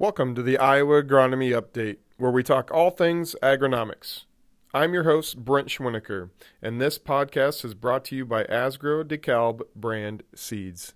Welcome 0.00 0.36
to 0.36 0.44
the 0.44 0.58
Iowa 0.58 1.02
Agronomy 1.02 1.50
Update, 1.50 1.96
where 2.18 2.30
we 2.30 2.44
talk 2.44 2.70
all 2.70 2.92
things 2.92 3.34
agronomics. 3.42 4.26
I'm 4.72 4.94
your 4.94 5.02
host, 5.02 5.44
Brent 5.44 5.70
Schwinnaker, 5.70 6.30
and 6.62 6.80
this 6.80 7.00
podcast 7.00 7.64
is 7.64 7.74
brought 7.74 8.04
to 8.04 8.14
you 8.14 8.24
by 8.24 8.44
Asgrow 8.44 9.02
DeKalb 9.02 9.62
brand 9.74 10.22
seeds. 10.36 10.94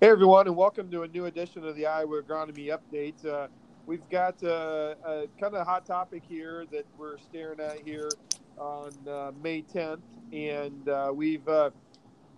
Hey 0.00 0.10
everyone, 0.10 0.46
and 0.46 0.56
welcome 0.56 0.92
to 0.92 1.02
a 1.02 1.08
new 1.08 1.24
edition 1.24 1.66
of 1.66 1.74
the 1.74 1.86
Iowa 1.86 2.22
Agronomy 2.22 2.72
Update. 2.72 3.26
Uh, 3.26 3.48
we've 3.84 4.08
got 4.10 4.40
uh, 4.44 4.94
a 5.04 5.26
kind 5.40 5.56
of 5.56 5.66
hot 5.66 5.84
topic 5.84 6.22
here 6.28 6.66
that 6.70 6.84
we're 6.96 7.18
staring 7.18 7.58
at 7.58 7.80
here 7.84 8.10
on 8.58 8.92
uh, 9.08 9.32
May 9.42 9.62
10th, 9.62 10.00
and 10.32 10.88
uh, 10.88 11.10
we've 11.14 11.46
uh, 11.48 11.70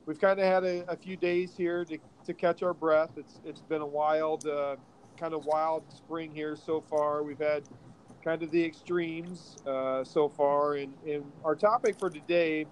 we've 0.06 0.20
kind 0.20 0.38
of 0.38 0.46
had 0.46 0.64
a, 0.64 0.90
a, 0.90 0.96
few 0.96 1.16
days 1.16 1.54
here 1.56 1.84
to, 1.84 1.98
to 2.26 2.34
catch 2.34 2.62
our 2.62 2.74
breath. 2.74 3.10
It's 3.16 3.40
it's 3.44 3.60
been 3.62 3.82
a 3.82 3.86
wild, 3.86 4.46
uh, 4.46 4.76
kind 5.18 5.34
of 5.34 5.44
wild 5.46 5.84
spring 5.92 6.30
here 6.34 6.56
so 6.56 6.80
far. 6.80 7.22
We've 7.22 7.38
had 7.38 7.64
kind 8.24 8.42
of 8.42 8.50
the 8.50 8.64
extremes 8.64 9.56
so 9.64 10.32
far, 10.36 10.74
and, 10.74 10.92
and 11.06 11.24
our 11.44 11.54
topic 11.54 11.98
for 11.98 12.10
today 12.10 12.66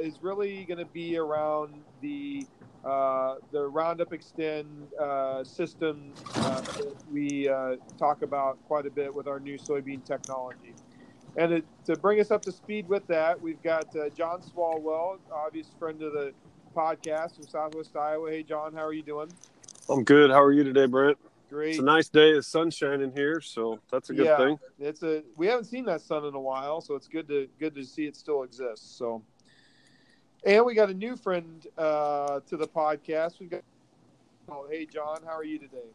is 0.00 0.22
really 0.22 0.64
going 0.64 0.78
to 0.78 0.86
be 0.86 1.16
around 1.16 1.74
the 2.00 2.46
uh, 2.86 3.34
the 3.50 3.66
Roundup 3.66 4.10
Xtend 4.10 4.92
uh, 5.00 5.42
system 5.42 6.12
uh, 6.36 6.62
we 7.10 7.48
uh, 7.48 7.74
talk 7.98 8.22
about 8.22 8.58
quite 8.68 8.86
a 8.86 8.90
bit 8.90 9.12
with 9.12 9.26
our 9.26 9.40
new 9.40 9.58
soybean 9.58 10.04
technology. 10.04 10.72
And 11.36 11.52
it, 11.52 11.64
to 11.84 11.96
bring 11.96 12.20
us 12.20 12.30
up 12.30 12.42
to 12.42 12.52
speed 12.52 12.88
with 12.88 13.06
that, 13.08 13.40
we've 13.40 13.62
got 13.62 13.94
uh, 13.96 14.08
John 14.10 14.40
Swalwell, 14.40 15.18
obvious 15.32 15.68
friend 15.78 16.00
of 16.02 16.12
the 16.12 16.32
podcast 16.74 17.36
from 17.36 17.46
Southwest 17.46 17.94
Iowa. 17.96 18.30
Hey, 18.30 18.42
John, 18.42 18.72
how 18.72 18.84
are 18.84 18.92
you 18.92 19.02
doing? 19.02 19.30
I'm 19.88 20.02
good. 20.02 20.30
How 20.30 20.42
are 20.42 20.52
you 20.52 20.64
today, 20.64 20.86
Brent? 20.86 21.18
Great. 21.50 21.70
It's 21.70 21.78
a 21.78 21.82
nice 21.82 22.08
day. 22.08 22.32
The 22.32 22.42
sun's 22.42 22.74
shining 22.74 23.12
here, 23.12 23.40
so 23.40 23.78
that's 23.90 24.10
a 24.10 24.14
good 24.14 24.26
yeah, 24.26 24.36
thing. 24.36 24.58
It's 24.80 25.02
a 25.02 25.22
we 25.36 25.46
haven't 25.46 25.66
seen 25.66 25.84
that 25.84 26.00
sun 26.00 26.24
in 26.24 26.34
a 26.34 26.40
while, 26.40 26.80
so 26.80 26.96
it's 26.96 27.06
good 27.06 27.28
to 27.28 27.48
good 27.60 27.74
to 27.76 27.84
see 27.84 28.06
it 28.06 28.16
still 28.16 28.42
exists. 28.42 28.96
So 28.96 29.22
and 30.44 30.64
we 30.64 30.74
got 30.74 30.90
a 30.90 30.94
new 30.94 31.16
friend 31.16 31.66
uh, 31.76 32.40
to 32.48 32.56
the 32.56 32.68
podcast. 32.68 33.40
We've 33.40 33.50
got. 33.50 33.62
Oh, 34.48 34.66
hey, 34.70 34.86
John, 34.86 35.18
how 35.24 35.36
are 35.36 35.44
you 35.44 35.58
today? 35.58 35.90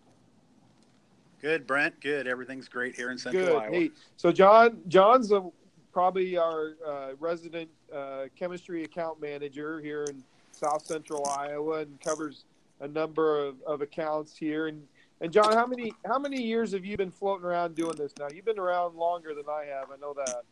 Good, 1.41 1.65
Brent. 1.65 1.99
Good. 2.01 2.27
Everything's 2.27 2.67
great 2.67 2.95
here 2.95 3.11
in 3.11 3.17
Central 3.17 3.45
Good. 3.45 3.55
Iowa. 3.55 3.71
Hey, 3.71 3.91
so 4.15 4.31
John, 4.31 4.79
John's 4.87 5.31
a, 5.31 5.49
probably 5.91 6.37
our 6.37 6.73
uh, 6.85 7.09
resident 7.19 7.69
uh, 7.93 8.25
chemistry 8.37 8.83
account 8.83 9.19
manager 9.19 9.79
here 9.81 10.05
in 10.05 10.23
South 10.51 10.85
Central 10.85 11.27
Iowa, 11.27 11.79
and 11.79 11.99
covers 11.99 12.45
a 12.79 12.87
number 12.87 13.43
of, 13.43 13.55
of 13.63 13.81
accounts 13.81 14.37
here. 14.37 14.67
And 14.67 14.83
and 15.21 15.31
John, 15.31 15.53
how 15.53 15.65
many 15.65 15.93
how 16.05 16.19
many 16.19 16.41
years 16.41 16.71
have 16.73 16.85
you 16.85 16.97
been 16.97 17.11
floating 17.11 17.45
around 17.45 17.75
doing 17.75 17.95
this 17.95 18.13
now? 18.19 18.27
You've 18.33 18.45
been 18.45 18.59
around 18.59 18.95
longer 18.95 19.33
than 19.33 19.45
I 19.49 19.65
have. 19.65 19.89
I 19.91 19.97
know 19.99 20.13
that. 20.13 20.43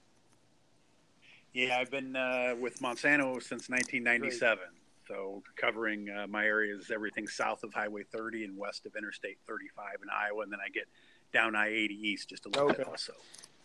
Yeah, 1.54 1.78
I've 1.80 1.92
been 1.92 2.16
uh, 2.16 2.56
with 2.60 2.80
Monsanto 2.80 3.42
since 3.42 3.70
1997. 3.70 4.58
Great. 4.58 4.79
So 5.10 5.42
covering 5.56 6.08
uh, 6.10 6.28
my 6.28 6.46
areas, 6.46 6.92
everything 6.94 7.28
south 7.28 7.64
of 7.64 7.74
Highway 7.74 8.04
30 8.04 8.46
and 8.46 8.58
west 8.58 8.86
of 8.86 8.96
Interstate 8.96 9.40
35 9.48 9.86
in 10.04 10.10
Iowa, 10.10 10.44
and 10.44 10.52
then 10.52 10.60
I 10.64 10.70
get 10.70 10.88
down 11.34 11.56
I-80 11.56 11.90
east 11.90 12.30
just 12.30 12.46
a 12.46 12.50
little 12.50 12.70
okay. 12.70 12.78
bit 12.78 12.88
also. 12.88 13.14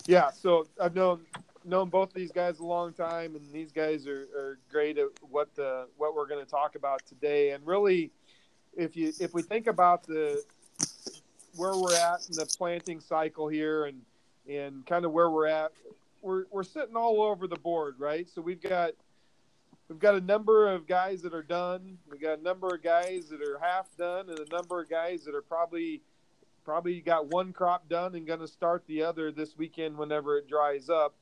Yeah, 0.06 0.30
so 0.30 0.66
I've 0.80 0.94
known 0.94 1.20
known 1.66 1.88
both 1.88 2.12
these 2.12 2.32
guys 2.32 2.58
a 2.58 2.64
long 2.64 2.92
time, 2.92 3.36
and 3.36 3.52
these 3.52 3.72
guys 3.72 4.06
are, 4.06 4.26
are 4.36 4.58
great 4.70 4.98
at 4.98 5.08
what 5.20 5.54
the 5.54 5.86
what 5.96 6.14
we're 6.14 6.26
going 6.26 6.44
to 6.44 6.50
talk 6.50 6.76
about 6.76 7.04
today. 7.06 7.50
And 7.50 7.66
really, 7.66 8.10
if 8.74 8.96
you 8.96 9.12
if 9.20 9.34
we 9.34 9.42
think 9.42 9.66
about 9.66 10.02
the 10.06 10.42
where 11.56 11.76
we're 11.76 11.94
at 11.94 12.26
in 12.28 12.36
the 12.36 12.46
planting 12.56 13.00
cycle 13.00 13.48
here, 13.48 13.84
and 13.84 14.00
and 14.48 14.84
kind 14.86 15.04
of 15.04 15.12
where 15.12 15.30
we're 15.30 15.46
at 15.46 15.72
we're 16.24 16.44
we're 16.50 16.64
sitting 16.64 16.96
all 16.96 17.22
over 17.22 17.46
the 17.46 17.56
board, 17.56 17.96
right? 17.98 18.28
So 18.28 18.40
we've 18.40 18.62
got 18.62 18.92
we've 19.94 20.00
got 20.00 20.16
a 20.16 20.20
number 20.20 20.68
of 20.72 20.88
guys 20.88 21.22
that 21.22 21.32
are 21.32 21.42
done. 21.42 21.98
We've 22.10 22.20
got 22.20 22.40
a 22.40 22.42
number 22.42 22.66
of 22.74 22.82
guys 22.82 23.28
that 23.28 23.40
are 23.40 23.60
half 23.62 23.86
done, 23.96 24.28
and 24.28 24.40
a 24.40 24.52
number 24.52 24.80
of 24.80 24.90
guys 24.90 25.24
that 25.24 25.36
are 25.36 25.42
probably 25.42 26.02
probably 26.64 27.00
got 27.00 27.28
one 27.28 27.52
crop 27.52 27.88
done 27.88 28.16
and 28.16 28.26
going 28.26 28.40
to 28.40 28.48
start 28.48 28.82
the 28.88 29.04
other 29.04 29.30
this 29.30 29.56
weekend 29.56 29.96
whenever 29.96 30.36
it 30.36 30.48
dries 30.48 30.90
up. 30.90 31.14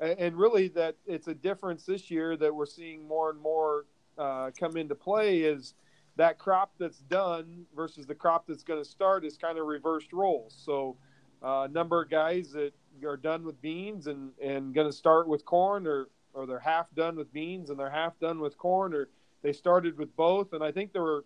And, 0.00 0.18
and, 0.18 0.36
really, 0.36 0.66
that 0.68 0.96
it's 1.06 1.28
a 1.28 1.34
difference 1.34 1.86
this 1.86 2.10
year 2.10 2.36
that 2.38 2.52
we're 2.52 2.66
seeing 2.66 3.06
more 3.06 3.30
and 3.30 3.38
more 3.38 3.84
uh, 4.18 4.50
come 4.58 4.76
into 4.76 4.96
play 4.96 5.42
is 5.42 5.74
that 6.16 6.38
crop 6.38 6.72
that's 6.80 6.98
done 6.98 7.64
versus 7.76 8.06
the 8.06 8.14
crop 8.14 8.48
that's 8.48 8.64
going 8.64 8.82
to 8.82 8.88
start 8.88 9.24
is 9.24 9.36
kind 9.36 9.56
of 9.56 9.66
reversed 9.66 10.12
roles. 10.12 10.60
So 10.64 10.96
uh, 11.44 11.62
a 11.62 11.68
number 11.68 12.02
of 12.02 12.10
guys 12.10 12.50
that 12.52 12.72
are 13.06 13.16
done 13.16 13.44
with 13.44 13.62
beans 13.62 14.08
and 14.08 14.32
and 14.42 14.74
going 14.74 14.88
to 14.88 14.96
start 14.96 15.28
with 15.28 15.44
corn, 15.44 15.86
or 15.86 16.08
or 16.36 16.46
they're 16.46 16.58
half 16.58 16.86
done 16.94 17.16
with 17.16 17.32
beans 17.32 17.70
and 17.70 17.78
they're 17.78 17.90
half 17.90 18.18
done 18.20 18.38
with 18.38 18.56
corn, 18.58 18.94
or 18.94 19.08
they 19.42 19.52
started 19.52 19.96
with 19.98 20.14
both. 20.14 20.52
And 20.52 20.62
I 20.62 20.70
think 20.70 20.92
there 20.92 21.02
were, 21.02 21.24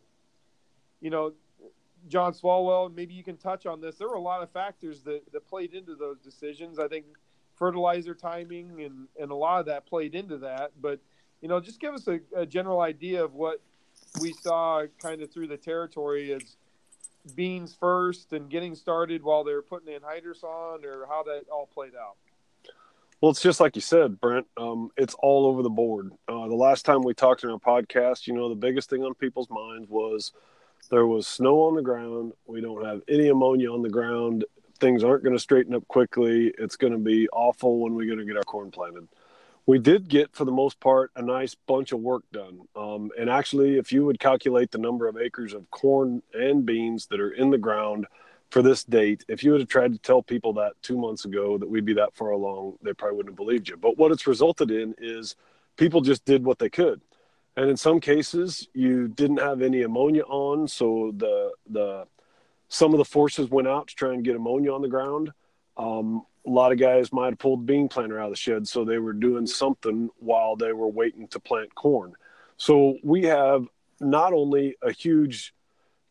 you 1.00 1.10
know, 1.10 1.32
John 2.08 2.32
Swalwell, 2.32 2.94
maybe 2.94 3.12
you 3.12 3.24
can 3.24 3.36
touch 3.36 3.66
on 3.66 3.80
this. 3.80 3.96
There 3.96 4.08
were 4.08 4.14
a 4.14 4.20
lot 4.20 4.42
of 4.42 4.50
factors 4.50 5.02
that, 5.02 5.30
that 5.32 5.46
played 5.46 5.74
into 5.74 5.94
those 5.96 6.18
decisions. 6.18 6.78
I 6.78 6.88
think 6.88 7.04
fertilizer 7.56 8.14
timing 8.14 8.80
and, 8.82 9.08
and 9.20 9.30
a 9.30 9.34
lot 9.34 9.60
of 9.60 9.66
that 9.66 9.84
played 9.86 10.14
into 10.14 10.38
that. 10.38 10.70
But, 10.80 11.00
you 11.42 11.48
know, 11.48 11.60
just 11.60 11.80
give 11.80 11.92
us 11.92 12.06
a, 12.08 12.20
a 12.34 12.46
general 12.46 12.80
idea 12.80 13.22
of 13.22 13.34
what 13.34 13.60
we 14.22 14.32
saw 14.32 14.84
kind 15.02 15.20
of 15.22 15.30
through 15.30 15.48
the 15.48 15.58
territory 15.58 16.32
as 16.32 16.56
beans 17.34 17.76
first 17.78 18.32
and 18.32 18.48
getting 18.48 18.74
started 18.74 19.22
while 19.22 19.44
they're 19.44 19.60
putting 19.60 19.92
anhydrous 19.92 20.42
on, 20.42 20.84
or 20.86 21.06
how 21.06 21.22
that 21.24 21.42
all 21.52 21.66
played 21.66 21.94
out? 21.94 22.16
Well, 23.20 23.30
it's 23.30 23.42
just 23.42 23.60
like 23.60 23.76
you 23.76 23.82
said, 23.82 24.20
Brent. 24.20 24.46
Um, 24.56 24.90
it's 24.96 25.14
all 25.14 25.46
over 25.46 25.62
the 25.62 25.68
board. 25.70 26.12
Uh, 26.26 26.48
the 26.48 26.54
last 26.54 26.86
time 26.86 27.02
we 27.02 27.12
talked 27.12 27.44
in 27.44 27.50
our 27.50 27.58
podcast, 27.58 28.26
you 28.26 28.32
know, 28.32 28.48
the 28.48 28.54
biggest 28.54 28.88
thing 28.88 29.04
on 29.04 29.14
people's 29.14 29.50
minds 29.50 29.90
was 29.90 30.32
there 30.90 31.06
was 31.06 31.26
snow 31.26 31.64
on 31.64 31.74
the 31.74 31.82
ground. 31.82 32.32
We 32.46 32.62
don't 32.62 32.84
have 32.84 33.02
any 33.08 33.28
ammonia 33.28 33.72
on 33.72 33.82
the 33.82 33.90
ground. 33.90 34.46
Things 34.78 35.04
aren't 35.04 35.22
going 35.22 35.36
to 35.36 35.40
straighten 35.40 35.74
up 35.74 35.86
quickly. 35.88 36.54
It's 36.58 36.76
going 36.76 36.94
to 36.94 36.98
be 36.98 37.28
awful 37.28 37.80
when 37.80 37.94
we're 37.94 38.06
going 38.06 38.20
to 38.20 38.24
get 38.24 38.38
our 38.38 38.42
corn 38.42 38.70
planted 38.70 39.06
we 39.66 39.78
did 39.78 40.08
get 40.08 40.34
for 40.34 40.44
the 40.44 40.52
most 40.52 40.80
part 40.80 41.12
a 41.14 41.22
nice 41.22 41.54
bunch 41.54 41.92
of 41.92 42.00
work 42.00 42.24
done 42.32 42.60
um, 42.74 43.10
and 43.18 43.30
actually 43.30 43.78
if 43.78 43.92
you 43.92 44.04
would 44.04 44.18
calculate 44.18 44.70
the 44.72 44.78
number 44.78 45.06
of 45.06 45.16
acres 45.16 45.54
of 45.54 45.70
corn 45.70 46.22
and 46.34 46.66
beans 46.66 47.06
that 47.06 47.20
are 47.20 47.30
in 47.30 47.50
the 47.50 47.58
ground 47.58 48.06
for 48.50 48.62
this 48.62 48.84
date 48.84 49.24
if 49.28 49.44
you 49.44 49.52
would 49.52 49.60
have 49.60 49.68
tried 49.68 49.92
to 49.92 49.98
tell 49.98 50.22
people 50.22 50.52
that 50.54 50.72
two 50.82 50.98
months 50.98 51.24
ago 51.24 51.56
that 51.56 51.68
we'd 51.68 51.84
be 51.84 51.94
that 51.94 52.14
far 52.14 52.30
along 52.30 52.76
they 52.82 52.92
probably 52.92 53.16
wouldn't 53.16 53.32
have 53.32 53.36
believed 53.36 53.68
you. 53.68 53.76
But 53.76 53.96
what 53.96 54.12
it's 54.12 54.26
resulted 54.26 54.70
in 54.70 54.94
is 54.98 55.36
people 55.76 56.00
just 56.00 56.24
did 56.24 56.44
what 56.44 56.58
they 56.58 56.68
could. 56.68 57.00
And 57.56 57.70
in 57.70 57.76
some 57.76 58.00
cases 58.00 58.68
you 58.74 59.08
didn't 59.08 59.38
have 59.38 59.62
any 59.62 59.82
ammonia 59.82 60.22
on 60.24 60.68
so 60.68 61.12
the 61.16 61.52
the 61.68 62.06
some 62.68 62.92
of 62.92 62.98
the 62.98 63.04
forces 63.04 63.50
went 63.50 63.68
out 63.68 63.88
to 63.88 63.94
try 63.94 64.14
and 64.14 64.24
get 64.24 64.36
ammonia 64.36 64.72
on 64.72 64.82
the 64.82 64.88
ground. 64.88 65.32
Um, 65.76 66.24
a 66.46 66.50
lot 66.50 66.72
of 66.72 66.78
guys 66.78 67.12
might 67.12 67.30
have 67.30 67.38
pulled 67.38 67.66
bean 67.66 67.88
planter 67.88 68.18
out 68.18 68.26
of 68.26 68.32
the 68.32 68.36
shed, 68.36 68.66
so 68.66 68.84
they 68.84 68.98
were 68.98 69.12
doing 69.12 69.46
something 69.46 70.08
while 70.18 70.56
they 70.56 70.72
were 70.72 70.88
waiting 70.88 71.26
to 71.28 71.40
plant 71.40 71.74
corn. 71.74 72.14
So 72.56 72.96
we 73.02 73.24
have 73.24 73.66
not 74.00 74.32
only 74.32 74.76
a 74.82 74.92
huge 74.92 75.52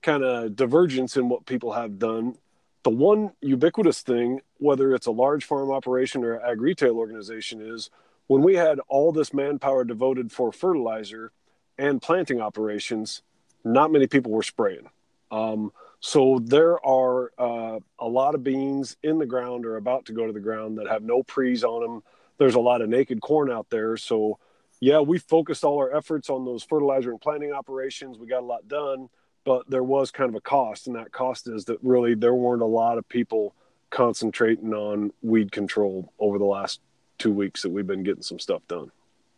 kind 0.01 0.23
of 0.23 0.55
divergence 0.55 1.17
in 1.17 1.29
what 1.29 1.45
people 1.45 1.73
have 1.73 1.99
done, 1.99 2.37
the 2.83 2.89
one 2.89 3.31
ubiquitous 3.41 4.01
thing, 4.01 4.41
whether 4.57 4.93
it's 4.93 5.07
a 5.07 5.11
large 5.11 5.43
farm 5.45 5.71
operation 5.71 6.23
or 6.23 6.39
ag 6.41 6.61
retail 6.61 6.97
organization, 6.97 7.61
is 7.61 7.89
when 8.27 8.41
we 8.41 8.55
had 8.55 8.79
all 8.87 9.11
this 9.11 9.33
manpower 9.33 9.83
devoted 9.83 10.31
for 10.31 10.51
fertilizer 10.51 11.31
and 11.77 12.01
planting 12.01 12.39
operations, 12.39 13.21
not 13.63 13.91
many 13.91 14.07
people 14.07 14.31
were 14.31 14.43
spraying. 14.43 14.89
Um, 15.31 15.71
so 15.99 16.39
there 16.43 16.83
are 16.85 17.31
uh, 17.37 17.79
a 17.99 18.07
lot 18.07 18.35
of 18.35 18.43
beans 18.43 18.95
in 19.03 19.19
the 19.19 19.25
ground 19.25 19.65
or 19.65 19.75
about 19.75 20.05
to 20.05 20.13
go 20.13 20.25
to 20.25 20.33
the 20.33 20.39
ground 20.39 20.77
that 20.77 20.87
have 20.87 21.03
no 21.03 21.23
pre's 21.23 21.63
on 21.63 21.81
them. 21.81 22.03
There's 22.37 22.55
a 22.55 22.59
lot 22.59 22.81
of 22.81 22.89
naked 22.89 23.19
corn 23.21 23.51
out 23.51 23.69
there. 23.69 23.97
So 23.97 24.39
yeah, 24.79 25.01
we 25.01 25.17
focused 25.17 25.65
all 25.65 25.77
our 25.79 25.93
efforts 25.93 26.29
on 26.29 26.45
those 26.45 26.63
fertilizer 26.63 27.11
and 27.11 27.19
planting 27.19 27.51
operations. 27.51 28.17
We 28.17 28.27
got 28.27 28.43
a 28.43 28.45
lot 28.45 28.67
done, 28.67 29.09
but 29.45 29.69
there 29.69 29.83
was 29.83 30.11
kind 30.11 30.29
of 30.29 30.35
a 30.35 30.41
cost, 30.41 30.87
and 30.87 30.95
that 30.95 31.11
cost 31.11 31.47
is 31.47 31.65
that 31.65 31.77
really 31.81 32.15
there 32.15 32.33
weren't 32.33 32.61
a 32.61 32.65
lot 32.65 32.97
of 32.97 33.07
people 33.07 33.55
concentrating 33.89 34.73
on 34.73 35.11
weed 35.21 35.51
control 35.51 36.13
over 36.19 36.37
the 36.37 36.45
last 36.45 36.79
two 37.17 37.31
weeks 37.31 37.63
that 37.63 37.69
we've 37.69 37.87
been 37.87 38.03
getting 38.03 38.21
some 38.21 38.39
stuff 38.39 38.61
done. 38.67 38.91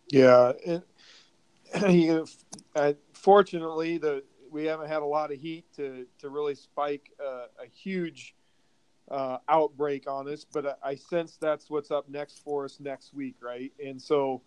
Yeah, 0.10 0.54
and, 0.66 0.84
you 1.90 2.26
uh, 2.76 2.94
fortunately, 3.14 3.98
the 3.98 4.24
we 4.52 4.66
haven't 4.66 4.90
had 4.90 5.02
a 5.02 5.06
lot 5.06 5.32
of 5.32 5.40
heat 5.40 5.66
to 5.78 6.06
to 6.20 6.30
really 6.30 6.56
spike 6.56 7.12
a 7.20 7.66
huge 7.72 8.36
uh, 9.12 9.38
outbreak 9.50 10.10
on 10.10 10.28
us, 10.28 10.46
but 10.46 10.66
I, 10.66 10.92
I, 10.92 10.96
sense 10.96 11.38
that's 11.40 11.70
what's 11.70 11.92
up 11.92 12.10
next 12.10 12.44
for 12.44 12.64
us 12.64 12.80
next 12.80 13.14
week, 13.14 13.36
right? 13.42 13.72
And 13.84 14.02
so 14.02 14.42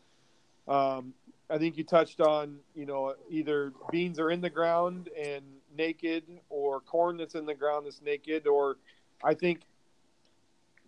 Um, 0.66 1.14
I 1.50 1.58
think 1.58 1.76
you 1.76 1.84
touched 1.84 2.20
on, 2.20 2.58
you 2.74 2.86
know, 2.86 3.14
either 3.28 3.72
beans 3.90 4.18
are 4.18 4.30
in 4.30 4.40
the 4.40 4.50
ground 4.50 5.10
and 5.16 5.44
naked, 5.76 6.24
or 6.48 6.80
corn 6.80 7.16
that's 7.16 7.34
in 7.34 7.44
the 7.44 7.54
ground 7.54 7.86
that's 7.86 8.00
naked, 8.00 8.46
or 8.46 8.76
I 9.22 9.34
think, 9.34 9.60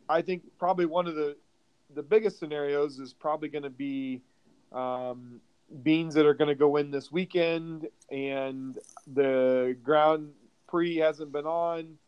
I 0.08 0.23
think 0.23 0.43
probably 0.58 0.87
one 0.87 1.06
of 1.06 1.14
the 1.14 1.37
the 1.94 2.02
biggest 2.02 2.38
scenarios 2.38 2.99
is 2.99 3.12
probably 3.12 3.49
going 3.49 3.62
to 3.62 3.70
be 3.70 4.20
um, 4.73 5.40
beans 5.82 6.14
that 6.14 6.26
are 6.26 6.34
going 6.34 6.49
to 6.49 6.55
go 6.55 6.76
in 6.76 6.90
this 6.90 7.12
weekend, 7.12 7.88
and 8.11 8.79
the 9.14 9.76
ground 9.82 10.32
pre 10.69 10.96
hasn't 10.96 11.32
been 11.32 11.46
on. 11.46 11.99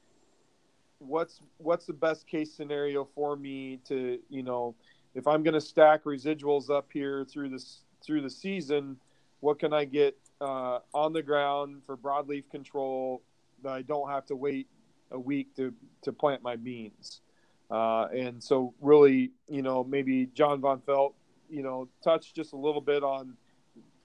What's 0.98 1.40
what's 1.58 1.86
the 1.86 1.92
best 1.92 2.26
case 2.26 2.52
scenario 2.52 3.04
for 3.14 3.36
me 3.36 3.78
to 3.86 4.18
you 4.28 4.42
know 4.42 4.74
if 5.18 5.26
I'm 5.26 5.42
going 5.42 5.54
to 5.54 5.60
stack 5.60 6.04
residuals 6.04 6.70
up 6.70 6.90
here 6.92 7.24
through 7.24 7.48
this 7.48 7.80
through 8.00 8.22
the 8.22 8.30
season, 8.30 8.96
what 9.40 9.58
can 9.58 9.72
I 9.72 9.84
get 9.84 10.16
uh, 10.40 10.78
on 10.94 11.12
the 11.12 11.22
ground 11.22 11.82
for 11.84 11.96
broadleaf 11.96 12.48
control 12.50 13.22
that 13.64 13.72
I 13.72 13.82
don't 13.82 14.08
have 14.08 14.24
to 14.26 14.36
wait 14.36 14.68
a 15.10 15.18
week 15.18 15.56
to 15.56 15.74
to 16.02 16.12
plant 16.12 16.42
my 16.42 16.54
beans? 16.54 17.20
Uh, 17.68 18.06
and 18.16 18.42
so, 18.42 18.72
really, 18.80 19.32
you 19.48 19.60
know, 19.60 19.82
maybe 19.82 20.26
John 20.34 20.60
Von 20.60 20.80
Felt, 20.80 21.14
you 21.50 21.62
know, 21.62 21.88
touch 22.02 22.32
just 22.32 22.52
a 22.52 22.56
little 22.56 22.80
bit 22.80 23.02
on 23.02 23.36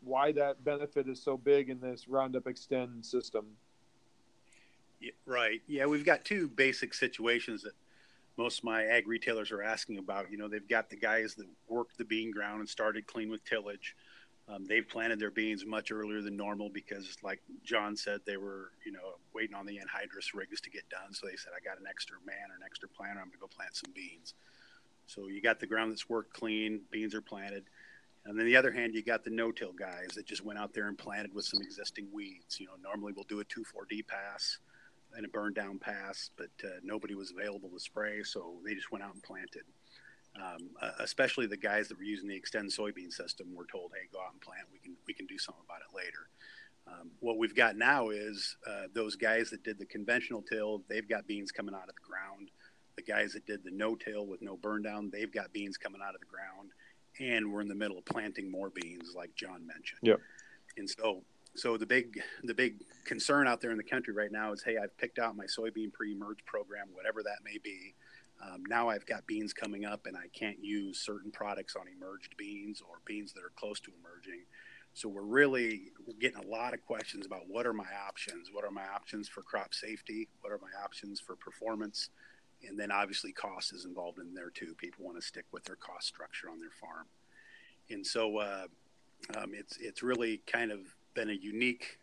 why 0.02 0.32
that 0.34 0.66
benefit 0.66 1.08
is 1.08 1.22
so 1.22 1.38
big 1.38 1.70
in 1.70 1.80
this 1.80 2.08
Roundup 2.08 2.48
Extend 2.48 3.06
system. 3.06 3.46
Right. 5.26 5.62
Yeah, 5.68 5.86
we've 5.86 6.06
got 6.06 6.26
two 6.26 6.48
basic 6.48 6.94
situations 6.94 7.62
that 7.64 7.74
most 8.38 8.60
of 8.60 8.64
my 8.64 8.84
ag 8.86 9.08
retailers 9.08 9.52
are 9.52 9.64
asking 9.64 9.98
about. 9.98 10.32
You 10.32 10.38
know, 10.38 10.48
they've 10.48 10.68
got 10.68 10.90
the 10.90 10.96
guys 10.96 11.36
that 11.36 11.48
worked 11.68 11.98
the 11.98 12.06
bean 12.06 12.32
ground 12.32 12.60
and 12.60 12.70
started 12.70 13.08
clean 13.08 13.30
with 13.30 13.44
tillage. 13.46 13.96
Um, 14.50 14.66
they've 14.66 14.88
planted 14.88 15.20
their 15.20 15.32
beans 15.32 15.66
much 15.66 15.92
earlier 15.92 16.22
than 16.22 16.36
normal 16.36 16.70
because, 16.70 17.16
like 17.24 17.42
John 17.64 17.96
said, 17.96 18.20
they 18.26 18.36
were, 18.36 18.72
you 18.86 18.92
know, 18.92 19.16
waiting 19.34 19.56
on 19.56 19.66
the 19.66 19.78
anhydrous 19.78 20.34
rigs 20.34 20.60
to 20.62 20.70
get 20.70 20.90
done. 20.90 21.14
So 21.14 21.28
they 21.28 21.38
said, 21.38 21.54
I 21.56 21.64
got 21.64 21.80
an 21.80 21.86
extra 21.90 22.18
man 22.26 22.52
or 22.52 22.56
an 22.56 22.64
extra 22.66 22.90
planter. 22.90 23.22
I'm 23.22 23.28
going 23.28 23.34
to 23.34 23.38
go 23.38 23.48
plant 23.48 23.76
some 23.76 23.94
beans. 23.94 24.34
So 25.08 25.28
you 25.28 25.42
got 25.42 25.60
the 25.60 25.68
ground 25.68 25.92
that's 25.92 26.10
worked 26.10 26.34
clean, 26.34 26.82
beans 26.92 27.16
are 27.16 27.22
planted. 27.22 27.64
And 28.26 28.38
then 28.38 28.46
the 28.46 28.56
other 28.56 28.72
hand, 28.72 28.96
you 28.96 29.04
got 29.04 29.24
the 29.24 29.30
no-till 29.30 29.74
guys 29.74 30.10
that 30.16 30.26
just 30.26 30.44
went 30.44 30.58
out 30.58 30.74
there 30.74 30.88
and 30.88 30.98
planted 30.98 31.34
with 31.34 31.46
some 31.46 31.62
existing 31.62 32.08
weeds. 32.12 32.60
You 32.60 32.68
know, 32.68 32.74
normally 32.82 33.14
we'll 33.14 33.26
do 33.26 33.42
a 33.42 33.46
2,4-D 33.46 34.04
pass 34.04 34.60
and 35.16 35.26
a 35.26 35.30
burn 35.30 35.54
down 35.54 35.80
pass, 35.80 36.30
but 36.38 36.52
uh, 36.64 36.80
nobody 36.84 37.16
was 37.16 37.32
available 37.32 37.70
to 37.70 37.80
spray, 37.80 38.24
so 38.24 38.56
they 38.66 38.74
just 38.74 38.92
went 38.92 39.04
out 39.04 39.14
and 39.14 39.24
planted. 39.24 39.64
Um, 40.36 40.70
uh, 40.82 40.92
especially 41.00 41.46
the 41.46 41.58
guys 41.58 41.88
that 41.90 41.98
were 41.98 42.04
using 42.04 42.28
the 42.28 42.40
Xtend 42.40 42.76
soybean 42.76 43.12
system 43.12 43.54
were 43.54 43.68
told, 43.72 43.92
"Hey, 43.94 44.08
go 44.12 44.20
out 44.20 44.32
and 44.32 44.42
plant. 44.42 44.68
We 44.72 44.80
can 44.80 44.96
we 45.06 45.14
can 45.14 45.28
do 45.28 45.38
something 45.38 45.64
about 45.64 45.82
it 45.82 45.96
later." 45.96 46.30
Um, 46.88 47.12
what 47.20 47.38
we've 47.38 47.56
got 47.56 47.78
now 47.78 48.10
is 48.10 48.58
uh, 48.68 48.88
those 48.94 49.16
guys 49.16 49.50
that 49.52 49.64
did 49.64 49.78
the 49.78 49.86
conventional 49.86 50.42
till, 50.42 50.84
they've 50.90 51.08
got 51.08 51.28
beans 51.28 51.52
coming 51.52 51.74
out 51.74 51.88
of 51.88 51.96
the 51.96 52.02
ground. 52.02 52.50
The 52.98 53.04
guys 53.04 53.34
that 53.34 53.46
did 53.46 53.64
the 53.64 53.72
no-till 53.72 54.28
with 54.28 54.42
no 54.42 54.58
burn 54.58 54.82
down, 54.82 55.10
they've 55.10 55.32
got 55.32 55.54
beans 55.54 55.78
coming 55.78 56.02
out 56.06 56.14
of 56.14 56.20
the 56.20 56.28
ground 56.28 56.72
and 57.20 57.52
we're 57.52 57.62
in 57.62 57.68
the 57.68 57.76
middle 57.76 57.98
of 57.98 58.06
planting 58.06 58.50
more 58.50 58.70
beans, 58.70 59.14
like 59.16 59.36
John 59.36 59.66
mentioned. 59.66 60.00
Yep. 60.04 60.20
And 60.78 60.90
so, 60.90 61.22
so 61.56 61.78
the 61.78 61.86
big 61.86 62.22
the 62.44 62.54
big 62.54 62.84
concern 63.06 63.48
out 63.48 63.62
there 63.62 63.72
in 63.72 63.78
the 63.78 63.84
country 63.84 64.14
right 64.14 64.32
now 64.32 64.54
is, 64.54 64.64
hey, 64.64 64.78
I've 64.78 64.98
picked 64.98 65.20
out 65.20 65.36
my 65.36 65.46
soybean 65.46 65.94
pre-emerge 65.94 66.46
program, 66.46 66.88
whatever 66.94 67.22
that 67.24 67.40
may 67.44 67.58
be. 67.64 67.94
Um, 68.42 68.64
now 68.68 68.90
I've 68.90 69.06
got 69.06 69.26
beans 69.28 69.54
coming 69.54 69.86
up, 69.86 70.06
and 70.06 70.18
I 70.18 70.28
can't 70.38 70.62
use 70.64 71.00
certain 71.00 71.32
products 71.32 71.76
on 71.76 71.84
emerged 71.88 72.36
beans 72.38 72.82
or 72.82 72.98
beans 73.06 73.34
that 73.34 73.44
are 73.44 73.52
close 73.56 73.80
to 73.82 73.92
emerging. 74.00 74.42
So 74.96 75.10
we're 75.10 75.22
really 75.22 75.92
getting 76.20 76.44
a 76.44 76.48
lot 76.48 76.74
of 76.74 76.86
questions 76.86 77.26
about 77.26 77.48
what 77.48 77.66
are 77.66 77.74
my 77.74 77.88
options? 78.08 78.50
What 78.52 78.64
are 78.64 78.72
my 78.72 78.86
options 78.88 79.28
for 79.28 79.42
crop 79.42 79.74
safety? 79.74 80.28
What 80.42 80.52
are 80.52 80.60
my 80.62 80.84
options 80.84 81.20
for 81.20 81.36
performance? 81.36 82.10
and 82.68 82.80
then 82.80 82.92
obviously 82.92 83.32
cost 83.32 83.74
is 83.74 83.86
involved 83.86 84.20
in 84.20 84.34
there 84.34 84.50
too. 84.50 84.74
People 84.78 85.06
want 85.06 85.18
to 85.20 85.26
stick 85.26 85.46
with 85.52 85.64
their 85.66 85.76
cost 85.76 86.08
structure 86.08 86.50
on 86.50 86.60
their 86.60 86.72
farm, 86.72 87.06
and 87.90 88.06
so 88.06 88.38
uh, 88.38 88.66
um, 89.38 89.52
it's 89.54 89.78
it's 89.78 90.04
really 90.04 90.42
kind 90.48 90.72
of 90.72 90.80
been 91.14 91.30
a 91.30 91.34
unique 91.34 92.00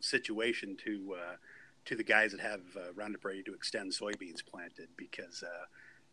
situation 0.00 0.76
to 0.84 1.14
uh, 1.14 1.36
to 1.84 1.96
the 1.96 2.04
guys 2.04 2.32
that 2.32 2.40
have 2.40 2.60
uh, 2.76 2.92
Roundup 2.94 3.24
Ready 3.24 3.42
2 3.42 3.52
Xtend 3.52 3.98
soybeans 3.98 4.44
planted 4.44 4.88
because 4.96 5.42
uh, 5.42 5.64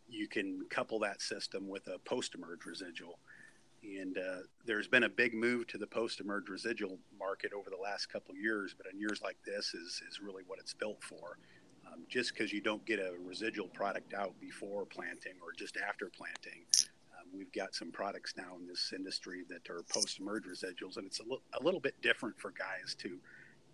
you 0.08 0.28
can 0.28 0.66
couple 0.70 1.00
that 1.00 1.22
system 1.22 1.68
with 1.68 1.88
a 1.88 2.00
post-emerge 2.00 2.66
residual. 2.66 3.20
And 3.84 4.18
uh, 4.18 4.44
there's 4.66 4.88
been 4.88 5.04
a 5.04 5.10
big 5.10 5.34
move 5.34 5.68
to 5.68 5.78
the 5.78 5.86
post-emerge 5.86 6.50
residual 6.50 6.98
market 7.20 7.52
over 7.54 7.70
the 7.70 7.82
last 7.82 8.08
couple 8.08 8.36
years, 8.36 8.74
but 8.76 8.92
in 8.92 9.00
years 9.00 9.22
like 9.22 9.38
this 9.46 9.74
is 9.74 10.02
is 10.10 10.20
really 10.22 10.44
what 10.48 10.60
it's 10.60 10.74
built 10.74 11.04
for 11.04 11.38
um, 11.96 12.02
just 12.10 12.34
because 12.34 12.52
you 12.52 12.62
don't 12.62 12.86
get 12.86 13.00
a 13.00 13.14
residual 13.24 13.68
product 13.68 14.14
out 14.14 14.34
before 14.40 14.86
planting 14.86 15.34
or 15.42 15.52
just 15.54 15.78
after 15.78 16.10
planting. 16.16 16.64
Um, 17.26 17.38
we've 17.38 17.52
got 17.52 17.76
some 17.76 17.92
products 17.92 18.34
now 18.38 18.56
in 18.60 18.68
this 18.68 18.94
industry 18.96 19.44
that 19.50 19.70
are 19.70 19.84
post-merge 19.90 20.44
residuals, 20.44 20.98
and 20.98 21.06
it's 21.06 21.20
a, 21.20 21.24
li- 21.24 21.42
a 21.60 21.64
little 21.64 21.80
bit 21.80 22.02
different 22.02 22.40
for 22.40 22.52
guys 22.52 22.96
to 23.00 23.18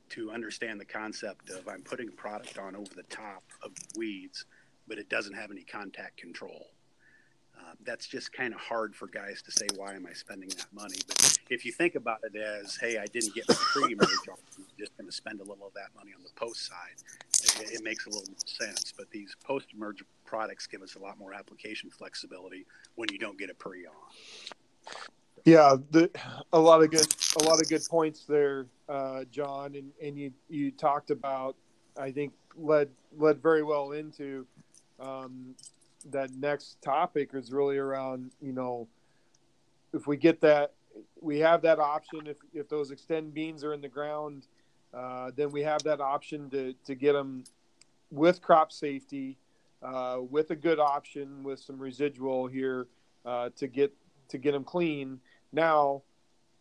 to 0.10 0.30
understand 0.30 0.78
the 0.78 0.86
concept 0.86 1.50
of 1.52 1.66
I'm 1.70 1.84
putting 1.84 2.10
a 2.10 2.12
product 2.12 2.58
on 2.58 2.76
over 2.76 2.94
the 2.94 3.04
top 3.04 3.44
of 3.64 3.72
weeds, 3.96 4.44
but 4.86 4.98
it 4.98 5.08
doesn't 5.10 5.34
have 5.34 5.52
any 5.52 5.64
contact 5.64 6.18
control. 6.18 6.66
Uh, 7.62 7.74
that's 7.84 8.08
just 8.08 8.34
kind 8.34 8.54
of 8.56 8.60
hard 8.60 8.96
for 8.96 9.08
guys 9.08 9.42
to 9.44 9.52
say, 9.52 9.68
why 9.76 9.94
am 9.94 10.08
I 10.08 10.14
spending 10.14 10.50
that 10.50 10.66
money? 10.74 10.98
But 11.08 11.38
if 11.52 11.64
you 11.64 11.72
think 11.72 11.94
about 11.94 12.20
it 12.24 12.36
as, 12.36 12.76
hey, 12.76 12.98
I 12.98 13.06
didn't 13.06 13.36
get 13.36 13.48
my 13.48 13.56
pre-emerge, 13.56 14.10
I'm 14.30 14.66
just 14.80 14.98
going 14.98 15.08
to 15.08 15.12
spend 15.12 15.42
a 15.42 15.44
little 15.44 15.68
of 15.68 15.74
that 15.74 15.90
money 15.96 16.12
on 16.16 16.24
the 16.24 16.32
post 16.36 16.68
side, 16.68 17.62
it, 17.62 17.74
it 17.74 17.84
makes 17.84 18.08
a 18.08 18.10
little 18.10 18.26
more 18.28 18.38
sense. 18.46 18.92
But 18.98 19.12
these 19.12 19.36
post-emerge 19.44 20.04
products 20.26 20.66
give 20.66 20.82
us 20.82 20.96
a 20.96 21.00
lot 21.00 21.20
more 21.20 21.34
application 21.34 21.92
flexibility 21.92 22.66
when 22.96 23.10
you 23.12 23.20
don't 23.20 23.38
get 23.38 23.52
a 23.52 23.54
pre 23.54 23.86
on. 23.86 23.94
Yeah, 25.46 25.76
the, 25.92 26.10
a 26.54 26.60
lot 26.60 26.82
of 26.82 26.90
good, 26.90 27.08
a 27.40 27.44
lot 27.44 27.62
of 27.62 27.70
good 27.70 27.82
points 27.90 28.26
there, 28.26 28.66
uh, 28.90 29.26
John, 29.32 29.76
and, 29.76 29.92
and 30.02 30.18
you 30.18 30.32
you 30.50 30.72
talked 30.72 31.12
about, 31.12 31.56
I 31.98 32.12
think 32.12 32.34
led 32.56 32.90
led 33.18 33.42
very 33.42 33.64
well 33.64 33.92
into 33.92 34.46
um, 35.00 35.56
that 36.10 36.32
next 36.32 36.82
topic 36.82 37.32
is 37.34 37.52
really 37.52 37.78
around 37.78 38.32
you 38.42 38.54
know 38.54 38.88
if 39.94 40.08
we 40.08 40.18
get 40.18 40.42
that 40.42 40.74
we 41.22 41.40
have 41.40 41.62
that 41.62 41.80
option 41.80 42.28
if 42.28 42.38
if 42.54 42.68
those 42.70 42.92
Xtend 42.92 43.34
beans 43.34 43.64
are 43.64 43.74
in 43.74 43.82
the 43.82 43.90
ground 43.90 44.48
uh, 44.94 45.32
then 45.36 45.52
we 45.52 45.62
have 45.62 45.84
that 45.84 46.02
option 46.02 46.50
to 46.50 46.74
to 46.86 46.96
get 46.96 47.14
them 47.14 47.44
with 48.12 48.42
crop 48.42 48.72
safety 48.72 49.38
uh, 49.82 50.20
with 50.30 50.52
a 50.52 50.56
good 50.56 50.80
option 50.80 51.44
with 51.44 51.60
some 51.60 51.80
residual 51.80 52.48
here 52.48 52.88
uh, 53.26 53.50
to 53.56 53.68
get 53.68 53.94
to 54.30 54.38
get 54.38 54.52
them 54.52 54.64
clean. 54.64 55.20
Now 55.52 56.04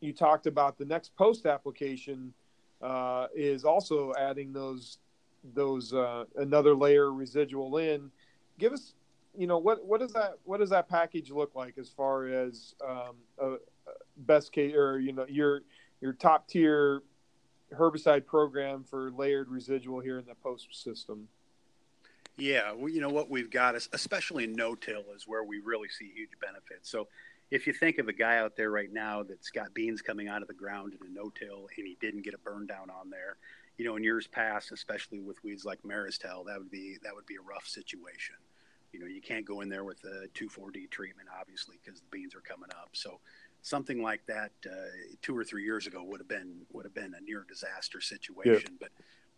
you 0.00 0.12
talked 0.12 0.46
about 0.46 0.78
the 0.78 0.84
next 0.84 1.14
post 1.16 1.46
application 1.46 2.32
uh, 2.80 3.26
is 3.34 3.64
also 3.64 4.12
adding 4.18 4.52
those 4.52 4.98
those 5.54 5.92
uh, 5.92 6.24
another 6.36 6.74
layer 6.74 7.12
residual 7.12 7.76
in. 7.78 8.10
Give 8.58 8.72
us 8.72 8.94
you 9.36 9.46
know 9.46 9.58
what 9.58 9.84
what 9.84 10.00
does 10.00 10.12
that 10.12 10.38
what 10.44 10.58
does 10.58 10.70
that 10.70 10.88
package 10.88 11.30
look 11.30 11.54
like 11.54 11.78
as 11.78 11.88
far 11.88 12.26
as 12.26 12.74
um, 12.86 13.16
a, 13.38 13.52
a 13.52 13.56
best 14.16 14.52
case 14.52 14.74
or 14.74 14.98
you 14.98 15.12
know 15.12 15.26
your 15.28 15.62
your 16.00 16.12
top 16.12 16.48
tier 16.48 17.02
herbicide 17.74 18.26
program 18.26 18.84
for 18.84 19.10
layered 19.10 19.48
residual 19.48 20.00
here 20.00 20.18
in 20.18 20.26
the 20.26 20.34
post 20.34 20.68
system? 20.72 21.28
Yeah, 22.36 22.72
well, 22.72 22.88
you 22.88 23.00
know 23.00 23.10
what 23.10 23.28
we've 23.28 23.50
got, 23.50 23.74
is, 23.74 23.88
especially 23.92 24.44
in 24.44 24.52
no-till, 24.52 25.04
is 25.14 25.28
where 25.28 25.44
we 25.44 25.60
really 25.60 25.88
see 25.88 26.10
huge 26.14 26.30
benefits. 26.40 26.90
So, 26.90 27.08
if 27.50 27.66
you 27.66 27.72
think 27.72 27.98
of 27.98 28.08
a 28.08 28.12
guy 28.12 28.38
out 28.38 28.56
there 28.56 28.70
right 28.70 28.92
now 28.92 29.22
that's 29.22 29.50
got 29.50 29.74
beans 29.74 30.00
coming 30.00 30.28
out 30.28 30.40
of 30.40 30.48
the 30.48 30.54
ground 30.54 30.94
in 30.94 31.06
a 31.06 31.10
no-till 31.10 31.68
and 31.76 31.86
he 31.86 31.96
didn't 32.00 32.22
get 32.22 32.32
a 32.32 32.38
burn 32.38 32.66
down 32.66 32.88
on 32.88 33.10
there, 33.10 33.36
you 33.76 33.84
know, 33.84 33.96
in 33.96 34.04
years 34.04 34.26
past, 34.26 34.72
especially 34.72 35.20
with 35.20 35.42
weeds 35.42 35.64
like 35.64 35.82
marestail, 35.82 36.46
that 36.46 36.58
would 36.58 36.70
be 36.70 36.96
that 37.02 37.14
would 37.14 37.26
be 37.26 37.36
a 37.36 37.42
rough 37.42 37.66
situation. 37.66 38.36
You 38.92 39.00
know, 39.00 39.06
you 39.06 39.20
can't 39.20 39.44
go 39.44 39.60
in 39.60 39.68
there 39.68 39.84
with 39.84 40.02
a 40.04 40.26
2,4-D 40.34 40.88
treatment, 40.88 41.28
obviously, 41.38 41.76
because 41.82 42.00
the 42.00 42.06
beans 42.10 42.34
are 42.34 42.40
coming 42.40 42.70
up. 42.70 42.90
So 42.92 43.20
something 43.62 44.02
like 44.02 44.24
that 44.26 44.52
uh, 44.66 44.90
two 45.22 45.36
or 45.36 45.44
three 45.44 45.64
years 45.64 45.86
ago 45.86 46.02
would 46.02 46.20
have 46.20 46.28
been 46.28 46.62
would 46.72 46.84
have 46.84 46.94
been 46.94 47.14
a 47.14 47.20
near 47.20 47.44
disaster 47.48 48.00
situation. 48.00 48.78
Yeah. 48.80 48.88
But 48.88 48.90